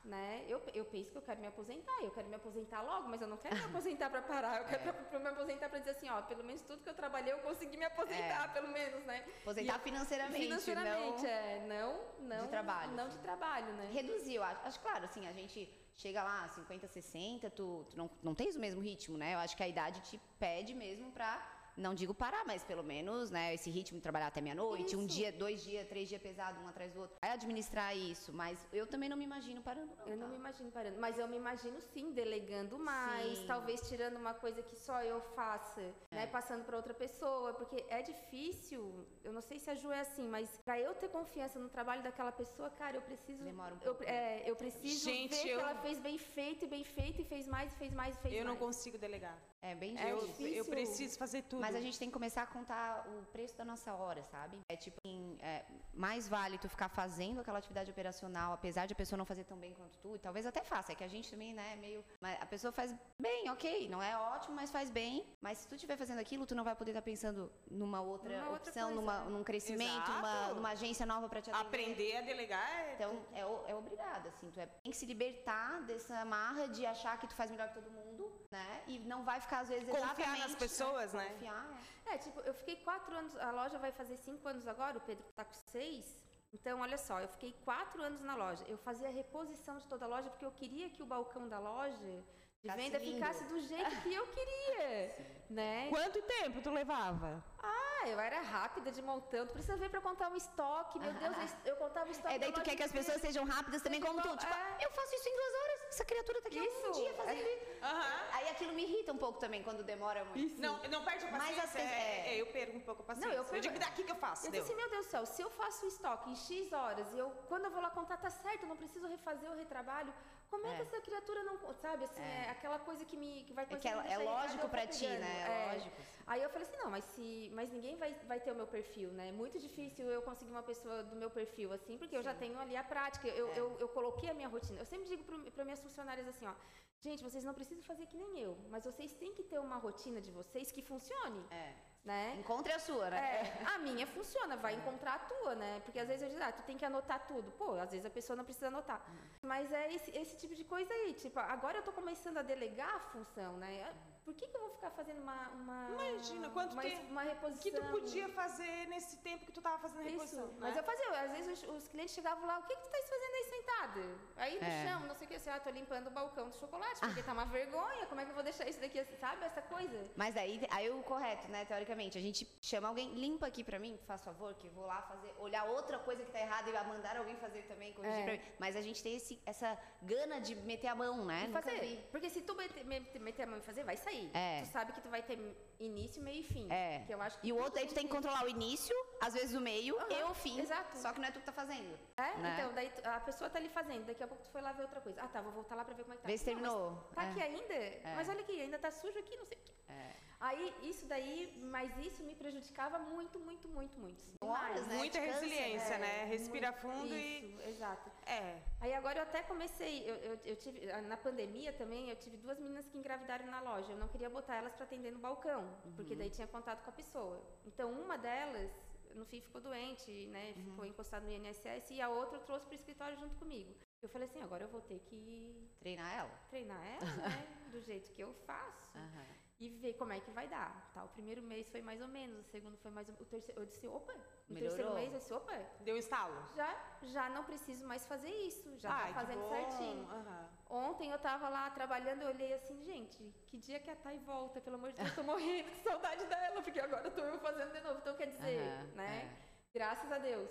[0.04, 0.44] Né?
[0.48, 3.26] Eu, eu penso que eu quero me aposentar, eu quero me aposentar logo, mas eu
[3.26, 4.92] não quero me aposentar para parar, eu quero é.
[4.92, 7.38] pra, pra me aposentar para dizer assim, ó, pelo menos tudo que eu trabalhei eu
[7.38, 8.48] consegui me aposentar, é.
[8.52, 9.24] pelo menos, né?
[9.42, 11.28] Aposentar financeiramente, financeiramente, não...
[11.28, 12.92] é, não, não de trabalho.
[12.92, 13.90] Não de trabalho, né?
[13.92, 18.34] Reduziu, acho, acho claro, assim, a gente chega lá, 50, 60, tu, tu não, não
[18.34, 19.34] tens o mesmo ritmo, né?
[19.34, 23.30] Eu acho que a idade te pede mesmo pra não digo parar, mas pelo menos,
[23.30, 26.68] né, esse ritmo de trabalhar até meia-noite, um dia, dois dias, três dias pesado, um
[26.68, 27.16] atrás do outro.
[27.22, 30.06] É administrar isso, mas eu também não me imagino parando, não.
[30.06, 30.22] Eu tá?
[30.22, 33.46] não me imagino parando, mas eu me imagino sim delegando mais, sim.
[33.46, 36.16] talvez tirando uma coisa que só eu faça, né, é.
[36.16, 39.06] né, passando para outra pessoa, porque é difícil.
[39.22, 42.02] Eu não sei se a Ju é assim, mas para eu ter confiança no trabalho
[42.02, 44.02] daquela pessoa, cara, eu preciso Demora um pouco.
[44.02, 45.58] Eu, é, eu preciso Gente, ver eu...
[45.58, 48.20] que ela fez bem feito e bem feito e fez mais e fez mais e
[48.20, 48.48] fez eu mais.
[48.48, 49.38] Eu não consigo delegar.
[49.66, 50.46] É bem é difícil.
[50.46, 51.60] Eu, eu preciso fazer tudo.
[51.60, 54.60] Mas a gente tem que começar a contar o preço da nossa hora, sabe?
[54.68, 58.96] É tipo assim, é, mais vale tu ficar fazendo aquela atividade operacional, apesar de a
[58.96, 61.28] pessoa não fazer tão bem quanto tu, e talvez até faça, é que a gente
[61.30, 62.04] também, né, é meio.
[62.40, 65.26] a pessoa faz bem, ok, não é ótimo, mas faz bem.
[65.40, 68.56] Mas se tu estiver fazendo aquilo, tu não vai poder estar pensando numa outra numa
[68.56, 71.66] opção, outra numa, num crescimento, numa, numa, agência nova para te atender.
[71.66, 72.94] Aprender a delegar é.
[72.94, 73.40] Então, é,
[73.70, 77.34] é obrigado, assim, tu é, tem que se libertar dessa marra de achar que tu
[77.34, 78.82] faz melhor que todo mundo, né?
[78.86, 81.28] E não vai ficar, às vezes, exatamente confiar nas pessoas, né?
[81.30, 81.66] Confiar,
[82.06, 82.14] é.
[82.14, 82.18] é.
[82.18, 85.44] tipo, eu fiquei quatro anos, a loja vai fazer cinco anos agora, o Pedro tá
[85.44, 86.04] com seis.
[86.52, 88.64] Então, olha só, eu fiquei quatro anos na loja.
[88.66, 91.58] Eu fazia a reposição de toda a loja porque eu queria que o balcão da
[91.58, 92.24] loja
[92.62, 95.16] de venda ficasse do jeito que eu queria,
[95.50, 95.88] né?
[95.90, 97.44] Quanto tempo tu levava?
[97.62, 99.46] Ah, eu era rápida de montão.
[99.46, 100.98] Tu precisa ver pra contar um estoque.
[100.98, 102.34] Meu Deus, eu contava estoque.
[102.34, 104.36] É, daí tu quer que as pessoas sejam rápidas também como tu.
[104.36, 104.84] Tipo, é.
[104.84, 105.55] eu faço isso em duas horas.
[105.96, 106.88] Essa criatura tá aqui isso.
[106.88, 107.66] um dia fazendo isso.
[107.86, 108.02] Uhum.
[108.32, 110.38] Aí aquilo me irrita um pouco também quando demora muito.
[110.38, 110.60] Isso.
[110.60, 111.56] Não, não perde a paciência.
[111.56, 113.30] Mas assim, é, é, eu perco um pouco a paciência.
[113.30, 114.46] Não, eu, perco, eu digo daqui que eu faço.
[114.46, 117.12] Eu disse assim, meu Deus do céu, se eu faço o estoque em X horas
[117.12, 120.12] e eu, quando eu vou lá contar, tá certo, eu não preciso refazer o retrabalho.
[120.50, 121.56] Como é, é, que essa criatura não.
[121.74, 124.68] Sabe, assim, é, é aquela coisa que me que vai é, que é, é lógico
[124.68, 125.34] pra ti, né?
[125.42, 125.96] É, lógico.
[126.26, 127.50] Aí eu falei assim, não, mas se.
[127.54, 129.28] Mas ninguém vai, vai ter o meu perfil, né?
[129.28, 132.16] É muito difícil eu conseguir uma pessoa do meu perfil, assim, porque Sim.
[132.16, 133.28] eu já tenho ali a prática.
[133.28, 133.58] Eu, é.
[133.60, 134.80] eu, eu coloquei a minha rotina.
[134.80, 136.54] Eu sempre digo para minhas funcionárias assim, ó.
[137.00, 140.20] Gente, vocês não precisam fazer que nem eu, mas vocês têm que ter uma rotina
[140.20, 141.44] de vocês que funcione.
[141.50, 141.74] É.
[142.06, 142.36] Né?
[142.38, 143.18] Encontre a sua, né?
[143.18, 145.80] É, a minha funciona, vai encontrar a tua, né?
[145.84, 147.50] Porque às vezes eu digo, ah, tu tem que anotar tudo.
[147.58, 149.02] Pô, às vezes a pessoa não precisa anotar.
[149.10, 149.16] Hum.
[149.42, 151.14] Mas é esse, esse tipo de coisa aí.
[151.14, 153.92] Tipo, agora eu tô começando a delegar a função, né?
[154.26, 155.48] Por que, que eu vou ficar fazendo uma.
[155.50, 157.10] uma Imagina, quanto uma, tempo.
[157.12, 157.62] Uma reposição.
[157.62, 160.46] que tu podia fazer nesse tempo que tu tava fazendo a reposição.
[160.46, 160.54] Isso.
[160.54, 160.58] Né?
[160.62, 162.98] Mas eu fazia, às vezes os, os, clientes chegavam lá, o que, que tu tá
[163.14, 164.00] fazendo aí sentada?
[164.36, 164.84] Aí no é.
[164.84, 167.22] chão, não sei o que, assim, ah, tô limpando o balcão do chocolate, porque ah.
[167.22, 169.44] tá uma vergonha, como é que eu vou deixar isso daqui, sabe?
[169.44, 170.10] Essa coisa.
[170.16, 173.96] Mas aí, aí o correto, né, teoricamente, a gente chama alguém, limpa aqui pra mim,
[174.08, 177.16] faz favor, que eu vou lá fazer, olhar outra coisa que tá errada e mandar
[177.16, 178.24] alguém fazer também, corrigir é.
[178.24, 178.40] pra mim.
[178.58, 181.46] Mas a gente tem esse, essa gana de meter a mão, né?
[181.48, 182.08] E fazer.
[182.10, 182.84] Porque se tu meter,
[183.20, 184.15] meter a mão e fazer, vai sair.
[184.32, 184.62] É.
[184.62, 185.38] Tu sabe que tu vai ter
[185.78, 186.66] início, meio e fim.
[186.70, 187.04] É.
[187.06, 189.34] Que eu acho que e o outro aí tu tem que controlar o início, às
[189.34, 190.06] vezes o meio uhum.
[190.10, 190.60] e o fim.
[190.60, 190.96] Exato.
[190.98, 191.98] Só que não é tu que tá fazendo.
[192.16, 192.54] É, né?
[192.54, 195.00] então, daí a pessoa tá ali fazendo, daqui a pouco tu foi lá ver outra
[195.00, 195.20] coisa.
[195.22, 196.28] Ah, tá, vou voltar lá pra ver como é que tá.
[196.28, 197.08] Vê se terminou.
[197.14, 197.30] Tá é.
[197.30, 197.74] aqui ainda?
[197.74, 198.14] É.
[198.14, 199.72] Mas olha aqui, ainda tá sujo aqui, não sei o quê.
[199.88, 200.25] É.
[200.38, 204.22] Aí, isso daí, mas isso me prejudicava muito, muito, muito, muito.
[204.40, 204.96] Horas, né?
[204.98, 206.24] Muita resiliência, né?
[206.24, 207.68] Respira muito, fundo isso, e...
[207.70, 208.10] exato.
[208.26, 208.60] É.
[208.80, 212.58] Aí agora eu até comecei, eu, eu, eu, tive, na pandemia também, eu tive duas
[212.58, 213.92] meninas que engravidaram na loja.
[213.92, 215.92] Eu não queria botar elas para atender no balcão, uhum.
[215.96, 217.42] porque daí tinha contato com a pessoa.
[217.64, 218.70] Então, uma delas,
[219.14, 220.52] no fim, ficou doente, né?
[220.56, 220.64] Uhum.
[220.64, 223.74] Ficou encostada no INSS e a outra eu trouxe para o escritório junto comigo.
[224.02, 225.66] Eu falei assim, agora eu vou ter que...
[225.80, 226.40] Treinar ela.
[226.50, 227.48] Treinar ela, né?
[227.72, 228.94] Do jeito que eu faço.
[228.94, 230.90] Uhum e ver como é que vai dar.
[230.92, 231.04] Tá?
[231.04, 233.26] O primeiro mês foi mais ou menos, o segundo foi mais ou menos.
[233.26, 234.76] O terceiro, eu disse, opa, no Melhorou.
[234.76, 235.56] terceiro mês eu disse, opa.
[235.80, 236.36] Deu estalo?
[236.54, 240.04] Já, já não preciso mais fazer isso, já Ai, tá fazendo certinho.
[240.04, 240.48] Uhum.
[240.68, 244.60] Ontem eu tava lá trabalhando, eu olhei assim, gente, que dia que a Thay volta,
[244.60, 247.72] pelo amor de Deus, eu tô morrendo de saudade dela, porque agora tô eu fazendo
[247.72, 247.98] de novo.
[247.98, 249.40] Então quer dizer, uhum, né?
[249.42, 249.46] É
[249.76, 250.48] Graças a Deus.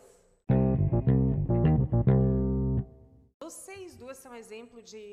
[3.50, 5.04] Vocês duas são exemplo de,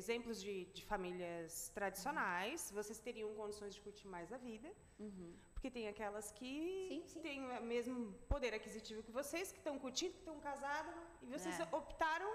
[0.00, 2.68] exemplos de, de famílias tradicionais.
[2.78, 4.68] Vocês teriam condições de curtir mais a vida.
[5.54, 6.50] Porque tem aquelas que
[6.90, 7.20] Sim, sim.
[7.26, 10.94] têm o mesmo poder aquisitivo que vocês, que estão curtindo, que estão casadas.
[11.22, 11.68] E vocês É.
[11.80, 12.28] optaram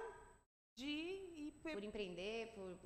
[0.73, 1.71] de ir por...
[1.73, 2.77] Por empreender, por.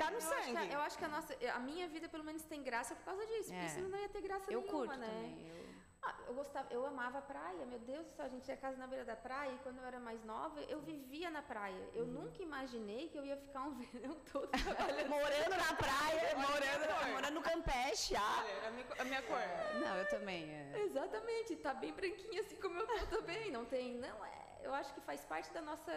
[0.00, 0.58] Tá no eu acho, que, sangue.
[0.58, 3.24] a- eu acho que a nossa, a minha vida pelo menos tem graça por causa
[3.26, 3.56] disso, É.
[3.60, 5.06] porque senão não ia ter graça Eu nenhuma, curto né?
[5.06, 5.46] também.
[5.46, 5.67] eu-
[6.00, 8.76] Ah, eu gostava, eu amava a praia, meu Deus do céu, a gente tinha casa
[8.76, 11.88] na beira da praia e quando eu era mais nova, eu vivia na praia.
[11.92, 12.12] Eu Uhum.
[12.22, 14.48] nunca imaginei que eu ia ficar um verão todo.
[15.08, 18.44] Morando na praia, morando, morando no Campeche, ah.
[18.44, 19.38] Olha, a minha, a minha cor.
[19.80, 20.48] Não, eu também.
[20.48, 20.78] é.
[20.84, 24.94] Exatamente, tá bem branquinha assim como eu tô também, não tem, não é, eu acho
[24.94, 25.92] que faz parte da nossa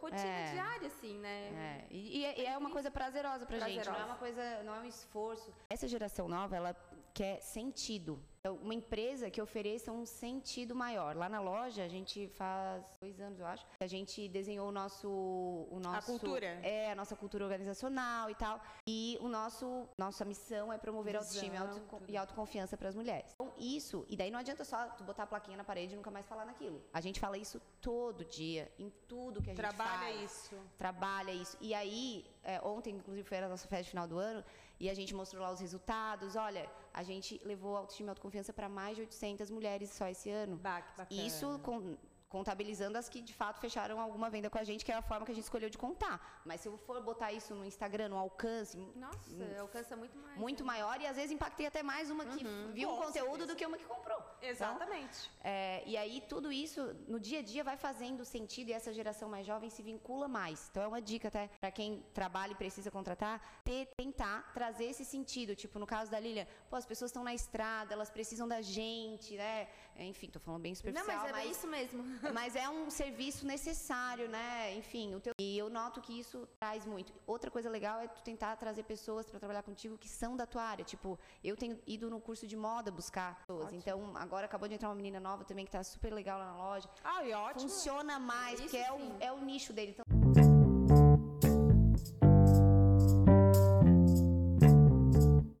[0.00, 0.52] rotina É.
[0.52, 1.48] diária assim, né?
[1.54, 4.06] É, e, e é- e é uma coisa prazerosa pra gente, não é Prazerosa.
[4.12, 5.52] uma coisa, não é um esforço.
[5.70, 6.76] Essa geração nova, ela
[7.14, 8.22] quer sentido.
[8.40, 11.16] Então, uma empresa que ofereça um sentido maior.
[11.16, 14.72] Lá na loja, a gente faz dois anos, eu acho, que a gente desenhou o
[14.72, 16.46] nosso, o nosso cultura.
[16.62, 18.60] É, a nossa cultura organizacional e tal.
[18.86, 23.32] E o nosso, nossa missão é promover autoestima e, auto, e autoconfiança para as mulheres.
[23.34, 26.10] Então, isso, e daí não adianta só tu botar a plaquinha na parede e nunca
[26.10, 26.80] mais falar naquilo.
[26.92, 30.56] A gente fala isso todo dia, em tudo que a gente Trabalha faz isso.
[30.76, 31.56] trabalha isso.
[31.60, 34.44] E aí, é, ontem, inclusive, foi a nossa festa de final do ano,
[34.80, 36.36] e a gente mostrou lá os resultados.
[36.36, 40.56] Olha, a gente levou autoestima e autoconfiança para mais de 800 mulheres só esse ano.
[40.56, 41.22] Bah, que bacana.
[41.22, 41.96] Isso com-
[42.28, 45.24] contabilizando as que de fato fecharam alguma venda com a gente, que é a forma
[45.24, 46.42] que a gente escolheu de contar.
[46.44, 50.38] Mas se eu for botar isso no Instagram, no alcance Nossa, alcança muito mais.
[50.38, 50.66] muito né?
[50.66, 53.46] maior, e às vezes impactei até mais uma que viu um Com conteúdo certeza.
[53.54, 54.18] do que uma que comprou.
[54.42, 55.30] Exatamente.
[55.42, 59.28] É, e aí tudo isso no dia a dia vai fazendo sentido e essa geração
[59.28, 60.68] mais jovem se vincula mais.
[60.70, 65.04] Então é uma dica até para quem trabalha e precisa contratar, ter- tentar trazer esse
[65.04, 65.56] sentido.
[65.56, 69.36] Tipo, no caso da Lilian, pô, as pessoas estão na estrada, elas precisam da gente,
[69.36, 69.68] né?
[69.98, 72.04] Enfim, tô falando bem Não, superficial, mas é bem isso mesmo.
[72.32, 74.74] mas é um serviço necessário, né?
[74.76, 75.32] Enfim, o teu...
[75.40, 77.12] e eu noto que isso traz muito.
[77.26, 80.62] Outra coisa legal é tu tentar trazer pessoas para trabalhar contigo que são da tua
[80.62, 80.84] área.
[80.84, 83.72] Tipo, eu tenho ido no curso de moda buscar pessoas.
[83.72, 86.56] Então, agora acabou de entrar uma menina nova também que tá super legal lá na
[86.56, 86.88] loja.
[87.02, 87.68] Ai, ótimo.
[87.68, 89.92] Funciona mais, Isso porque é o, é o nicho dele.
[89.92, 90.04] Então,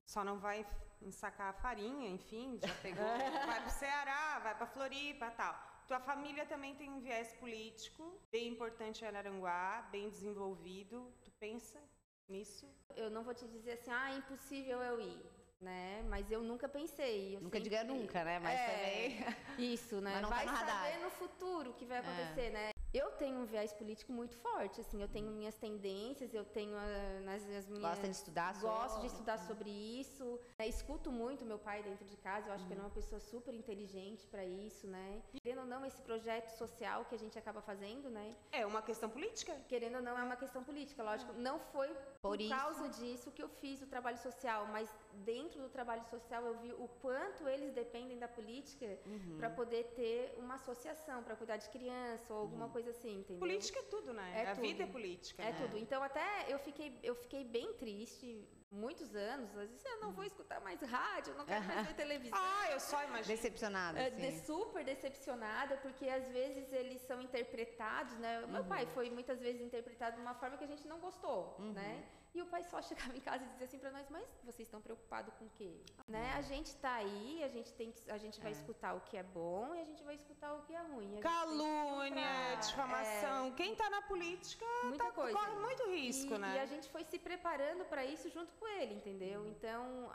[0.06, 0.64] Só não vai
[1.08, 3.04] ensacar a farinha, enfim, já pegou.
[3.46, 5.54] vai pro Ceará, vai pra Floripa tal.
[5.86, 11.12] Tua família também tem um viés político bem importante em Araranguá, bem desenvolvido.
[11.24, 11.80] Tu pensa
[12.28, 12.68] nisso?
[12.94, 15.24] Eu não vou te dizer assim, ah, é impossível eu ir,
[15.60, 16.02] né?
[16.08, 17.36] Mas eu nunca pensei.
[17.36, 18.38] eu nunca sempre- diga nunca, né?
[18.38, 19.72] Mas É, também.
[19.72, 20.12] Isso, né?
[20.12, 20.84] Mas não tá Vai no radar.
[20.84, 22.70] saber no futuro o que vai acontecer, né?
[22.98, 27.20] Eu tenho um viés político muito forte, assim, eu tenho minhas tendências, eu tenho ah,
[27.26, 27.90] nas, as minhas...
[27.90, 29.00] Gosta de estudar Gosto sobre.
[29.00, 29.70] de estudar sobre
[30.00, 30.66] isso, né?
[30.66, 33.54] escuto muito meu pai dentro de casa, eu acho que ele é uma pessoa super
[33.54, 35.22] inteligente para isso, né?
[35.40, 38.34] Querendo ou não, esse projeto social que a gente acaba fazendo, né?
[38.50, 39.54] É uma questão política?
[39.68, 41.32] Querendo ou não, é uma questão política, lógico.
[41.34, 41.88] Não foi
[42.28, 42.54] por, Por isso.
[42.58, 44.88] causa disso que eu fiz o trabalho social, mas
[45.32, 49.36] dentro do trabalho social eu vi o quanto eles dependem da política Uhum.
[49.38, 53.40] para poder ter uma associação, para cuidar de criança ou alguma coisa assim, entendeu?
[53.40, 54.26] Política é tudo, né?
[54.42, 54.66] É a tudo.
[54.66, 55.42] vida é política.
[55.42, 55.58] É né?
[55.60, 55.78] tudo.
[55.78, 58.28] Então até eu fiquei, eu fiquei bem triste
[58.70, 59.50] muitos anos.
[59.56, 62.38] Às vezes eu não vou escutar mais rádio, não quero mais ver televisão.
[62.40, 63.36] Ah, eu só imagino.
[63.36, 63.98] Decepcionada.
[63.98, 64.16] É, assim.
[64.20, 68.40] de- super decepcionada, porque às vezes eles são interpretados, né?
[68.44, 71.56] O Meu pai foi muitas vezes interpretado de uma forma que a gente não gostou,
[71.58, 72.04] né?
[72.34, 74.80] E o pai só chegava em casa e dizia assim pra nós, mas vocês estão
[74.80, 75.72] preocupados com o quê?
[76.06, 76.32] Né?
[76.36, 79.22] A gente tá aí, a gente tem que, a gente vai escutar o que é
[79.22, 81.20] bom e a gente vai escutar o que é ruim.
[81.20, 83.52] Calúnia, difamação.
[83.52, 85.36] Quem tá na política É, muita tá, coisa.
[85.38, 86.56] corre muito risco, e, né?
[86.56, 89.46] E a gente foi se preparando para isso junto com ele, entendeu?
[89.46, 90.10] Então,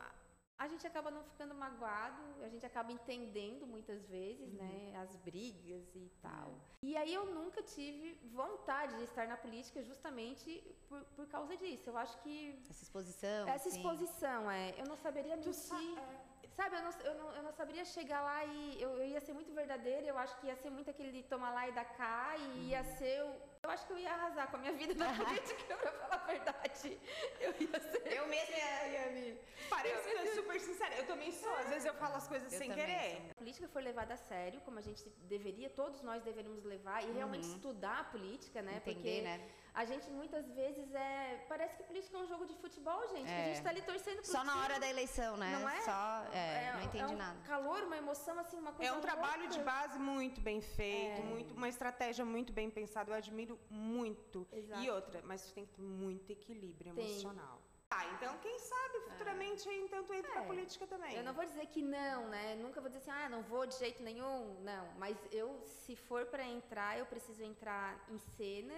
[0.64, 4.57] a, gente acaba não ficando magoado, a gente acaba entendendo muitas vezes, Uhum.
[4.64, 6.49] né, as brigas e tal.
[6.82, 6.86] É.
[6.89, 8.07] E aí eu nunca tive
[8.41, 10.45] vontade de estar na política justamente
[10.89, 11.89] por, por causa disso.
[11.89, 12.38] Eu acho que
[12.70, 13.47] Essa exposição.
[13.55, 13.78] essa assim.
[13.80, 15.53] exposição, é, eu não saberia mentir.
[15.53, 15.78] sa-
[16.55, 19.34] Sabe, eu não, eu, não, eu não saberia chegar lá e eu, eu ia ser
[19.34, 22.70] muito verdadeira, eu acho que ia ser muito aquele toma lá e dá cá, e
[22.70, 22.97] ia Uhum.
[22.97, 23.20] ser.
[23.64, 26.26] Eu acho que eu ia arrasar com a minha vida na política, pra falar a
[26.28, 26.99] verdade.
[27.39, 28.07] Eu ia ser.
[28.18, 29.38] Eu mesma ia, ia me.
[29.70, 30.95] Parece que é super sincera.
[30.97, 31.53] Eu também sou.
[31.55, 33.30] Às vezes eu falo as coisas Eu sem querer.
[33.32, 37.11] A política foi levada a sério, como a gente deveria, todos nós deveríamos levar, e
[37.14, 38.72] realmente estudar a política, né?
[38.72, 38.78] Uhum.
[38.80, 39.49] Entender, Porque né?
[39.74, 41.45] a gente muitas vezes é.
[41.47, 43.28] Parece que política é um jogo de futebol, gente.
[43.28, 43.45] Que a É.
[43.53, 44.64] gente tá ali torcendo pro Só na time.
[44.66, 45.57] hora da eleição, né?
[45.57, 45.82] Não é?
[45.84, 46.26] Só.
[46.34, 47.39] É, não entendi um nada.
[47.47, 49.72] calor, uma emoção, assim, uma coisa É um trabalho de louca.
[49.72, 51.24] base muito bem feito, É.
[51.24, 53.09] muito, uma estratégia muito bem pensada.
[53.09, 54.47] Eu admiro muito.
[54.51, 54.82] Exato.
[54.82, 57.06] E outra, mas tu tem que ter muito equilíbrio Tem.
[57.12, 57.62] emocional.
[57.95, 60.36] Ah, então quem sabe futuramente aí, então tu entra É.
[60.36, 61.16] na política também.
[61.16, 62.56] Eu não vou dizer que não, né?
[62.56, 64.91] Nunca vou dizer assim, ah, não vou de jeito nenhum, não.
[64.97, 68.74] Mas eu, se for pra entrar, eu preciso entrar em cena.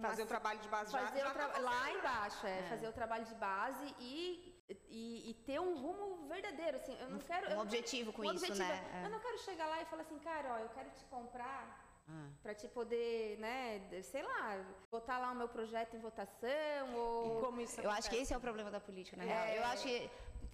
[0.00, 2.62] Fazer o trabalho de base fazer já tra- tá lá embaixo, é, É.
[2.62, 4.58] fazer o trabalho de base e,
[4.88, 7.44] e, e ter um rumo verdadeiro, assim, eu não quero...
[7.46, 9.00] eu Um não- objetivo com um isso, objetivo, né?
[9.02, 9.08] Eu É.
[9.10, 12.28] não quero chegar lá e falar assim, cara, ó, eu quero te comprar Ah.
[12.42, 17.38] pra te poder, né, sei lá, botar lá o meu projeto em votação ou...
[17.38, 18.22] E como isso Eu acho que acontece?
[18.22, 19.26] esse é o problema da política, na É.
[19.26, 19.56] real.
[19.56, 20.10] Eu acho que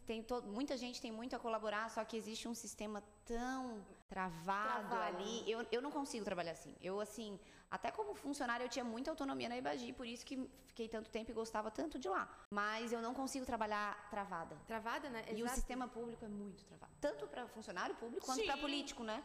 [0.06, 4.88] tem to- muita gente tem muito a colaborar, só que existe um sistema tão travado,
[4.88, 5.16] Travado.
[5.16, 5.44] ali.
[5.50, 6.74] Eu, eu não consigo trabalhar assim.
[6.80, 7.38] Eu, assim,
[7.70, 11.30] até como funcionária, eu tinha muita autonomia na Ibagi, por isso que fiquei tanto tempo
[11.30, 12.28] e gostava tanto de lá.
[12.50, 14.56] Mas eu não consigo trabalhar travada.
[14.66, 15.24] Travada, né?
[15.28, 15.54] E o Exato.
[15.56, 16.92] sistema público é muito travado.
[17.00, 19.22] Tanto para funcionário público quanto para político, né?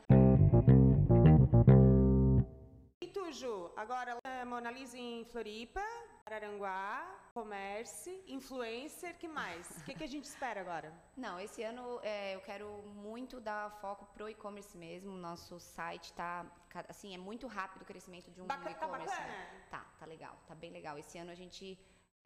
[3.32, 3.72] Ju?
[3.76, 5.82] Agora, a Mona Lisa em Floripa,
[6.26, 9.70] Araranguá, comércio, influencer, que mais?
[9.78, 10.94] O que, que a gente espera agora?
[11.16, 15.12] Não, esse ano é, eu quero muito dar foco pro e-commerce mesmo.
[15.18, 16.46] Nosso site tá,
[16.88, 19.06] assim, é muito rápido o crescimento de um tá e-commerce.
[19.06, 19.28] bacana?
[19.28, 19.66] né?
[19.70, 20.98] Tá, tá legal, tá bem legal.
[20.98, 21.78] Esse ano a gente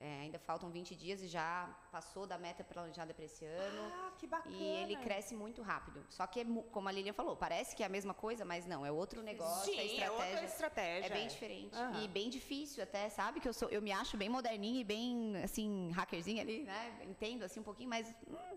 [0.01, 3.81] é, ainda faltam 20 dias e já passou da meta planejada para esse ano.
[3.93, 4.55] Ah, que bacana.
[4.55, 6.03] E ele cresce muito rápido.
[6.09, 8.83] Só que, é como a Lilian falou, parece que é a mesma coisa, mas não,
[8.83, 10.31] é outro negócio, Sim, é é estratégia.
[10.31, 11.05] outra estratégia.
[11.07, 12.03] É bem diferente Aham.
[12.03, 13.39] e bem difícil até, sabe?
[13.39, 16.97] Que eu sou, eu me acho bem moderninha e bem, assim, hackerzinha ali, né?
[17.03, 18.50] Entendo, assim, um pouquinho, mas hum?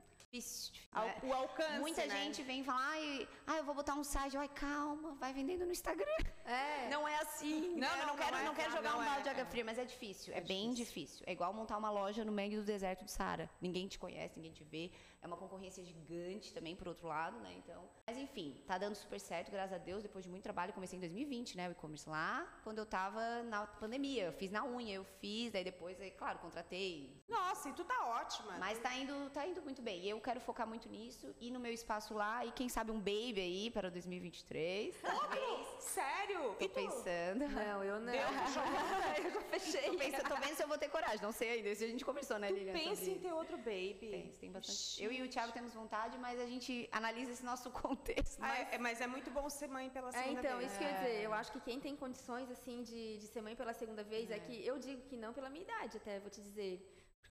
[1.22, 2.24] O alcance, Muita né?
[2.24, 5.72] gente vem falar, ai, ai, eu vou botar um site, ai, calma, vai vendendo no
[5.72, 6.06] Instagram.
[6.44, 6.88] É.
[6.88, 7.74] Não é assim.
[7.76, 9.22] Não, eu não, não quero, não é, não quero não, jogar não um é, balde
[9.22, 9.32] de é.
[9.32, 10.84] água fria, mas é difícil, é, É bem difícil.
[10.84, 11.24] difícil.
[11.26, 13.48] É igual montar uma loja no meio do deserto do Saara.
[13.60, 14.90] Ninguém te conhece, ninguém te vê.
[15.22, 17.54] É uma concorrência gigante também, por outro lado, né?
[17.56, 20.02] Então, mas enfim, tá dando super certo, graças a Deus.
[20.02, 23.66] Depois de muito trabalho, comecei em 2020, né, o e-commerce lá, quando eu tava na
[23.66, 24.24] pandemia.
[24.24, 27.24] Eu fiz na unha, eu fiz, daí depois, aí, claro, contratei.
[27.26, 28.58] Nossa, e tu tá ótima.
[28.58, 30.02] Mas tá indo, tá indo muito bem.
[30.02, 32.98] E eu quero focar muito nisso e no meu espaço lá e quem sabe um
[32.98, 34.96] baby aí para 2023.
[35.02, 35.66] Talvez.
[35.80, 36.54] Sério?
[36.58, 36.74] Tô E tu?
[36.74, 37.48] pensando.
[37.48, 38.12] Não, eu não.
[38.12, 38.72] Tu jogou?
[39.24, 39.90] eu já fechei.
[39.90, 41.20] Tô pensando, tô vendo se eu vou ter coragem.
[41.22, 41.68] Não sei ainda.
[41.70, 42.72] Isso a gente conversou, né, Tu Lilian?
[42.72, 44.08] pensa sobre em ter outro baby?
[44.10, 45.04] Tem, tem bastante.
[45.04, 48.38] Eu e o Thiago temos vontade, mas a gente analisa esse nosso contexto.
[48.42, 50.70] Ah, Mas é, mas é muito bom ser mãe pela É, segunda então, vez.
[50.70, 51.22] isso que eu ia dizer.
[51.22, 54.38] Eu acho que quem tem condições, assim, de, de ser mãe pela segunda vez, é.
[54.38, 56.80] que eu digo que não pela minha idade, até, vou te dizer.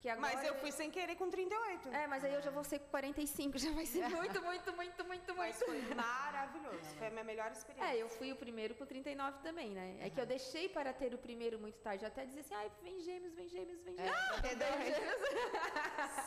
[0.01, 0.35] Porque agora...
[0.35, 1.89] Mas eu fui sem querer com 38.
[1.91, 5.05] É, mas aí eu já vou ser com 45, já vai ser muito, muito, muito,
[5.05, 5.87] muito, Mas muito.
[5.89, 6.97] foi maravilhoso.
[6.97, 7.93] Foi a minha melhor experiência.
[7.95, 9.99] É, eu fui o primeiro com 39 também, né?
[10.01, 12.03] É que eu deixei para ter o primeiro muito tarde.
[12.05, 14.39] Eu até dizia assim, ai, vem gêmeos, vem gêmeos, vem gêmeos.
[14.39, 14.69] entendeu?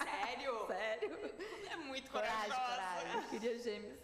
[0.04, 0.68] Sério?
[0.68, 1.24] Sério?
[1.72, 3.02] É muito Coragem, corajosa.
[3.02, 3.30] coragem.
[3.30, 4.00] Queria gêmeos.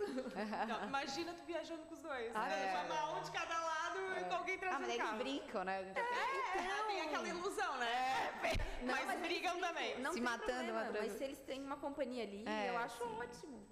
[0.67, 2.35] Não, imagina tu viajando com os dois.
[2.35, 2.65] Ah, né?
[2.65, 2.71] é.
[2.73, 5.93] Chamar um de cada lado e com alguém Ah, trazendo mas eles brincam, né?
[5.95, 8.31] É, tem aquela ilusão, né?
[8.81, 9.99] Não, mas, mas brigam também.
[9.99, 10.99] Não Se matando, problema.
[10.99, 13.17] Mas se eles têm uma companhia ali, É, eu acho sim.
[13.19, 13.67] ótimo.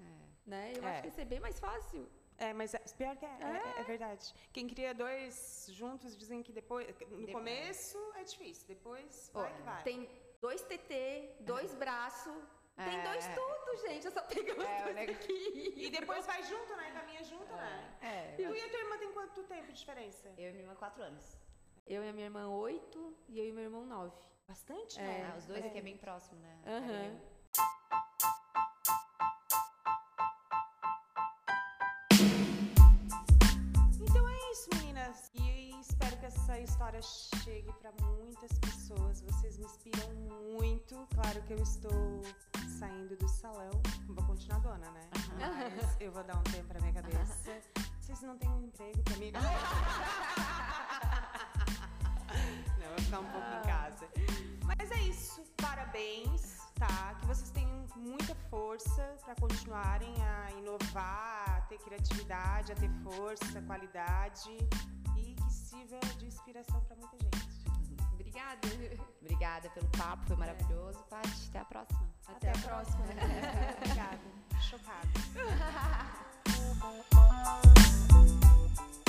[0.45, 0.73] Né?
[0.75, 0.91] Eu É.
[0.91, 2.09] acho que ia ser bem mais fácil.
[2.37, 4.33] É, mas é, pior que é, é, é verdade.
[4.53, 6.87] Quem cria dois juntos dizem que depois.
[6.87, 7.31] No Depois.
[7.31, 9.83] começo é difícil, depois vai que vai.
[9.83, 10.09] Tem
[10.39, 12.43] dois TT, dois braços.
[12.77, 13.03] Tem É.
[13.03, 14.05] dois tudo, gente.
[14.05, 15.73] Eu só pegar os É, dois neg- aqui.
[15.75, 16.91] E depois vai junto, né?
[16.91, 17.97] Caminha junto, né?
[18.01, 18.35] É.
[18.35, 20.27] Tu e a tua irmã tem quanto tempo de diferença?
[20.37, 21.37] Eu e minha irmã, quatro anos.
[21.87, 23.17] Eu e a minha irmã, oito.
[23.27, 24.15] E eu e meu irmão, nove.
[24.47, 25.03] Bastante, É.
[25.03, 25.31] né?
[25.33, 26.57] Ah, os dois aqui é bem próximo, né?
[26.65, 26.87] Aham.
[26.87, 27.21] Carinho.
[36.27, 39.21] Essa história chegue pra muitas pessoas.
[39.21, 40.13] Vocês me inspiram
[40.51, 41.07] muito.
[41.15, 42.21] Claro que eu estou
[42.77, 43.71] saindo do salão.
[44.07, 45.09] Vou continuar dona, né?
[45.13, 47.61] Mas eu vou dar um tempo pra minha cabeça.
[48.01, 49.31] Vocês não têm um emprego pra mim?
[49.31, 49.39] Não,
[52.89, 54.05] vou ficar um pouco em casa.
[54.65, 55.41] Mas é isso.
[55.55, 57.15] Parabéns, tá?
[57.19, 63.61] Que vocês tenham muita força para continuarem a inovar, a ter criatividade, a ter força,
[63.61, 64.57] qualidade
[65.67, 67.37] possível de inspiração para muita gente.
[68.13, 68.59] Obrigada.
[69.21, 70.97] Obrigada pelo papo, foi maravilhoso.
[70.97, 71.03] É.
[71.09, 72.09] Paty, até a próxima.
[72.27, 73.03] Até, até a próxima.
[73.03, 73.23] próxima.
[73.83, 74.19] Obrigada.
[74.61, 75.07] Chocada.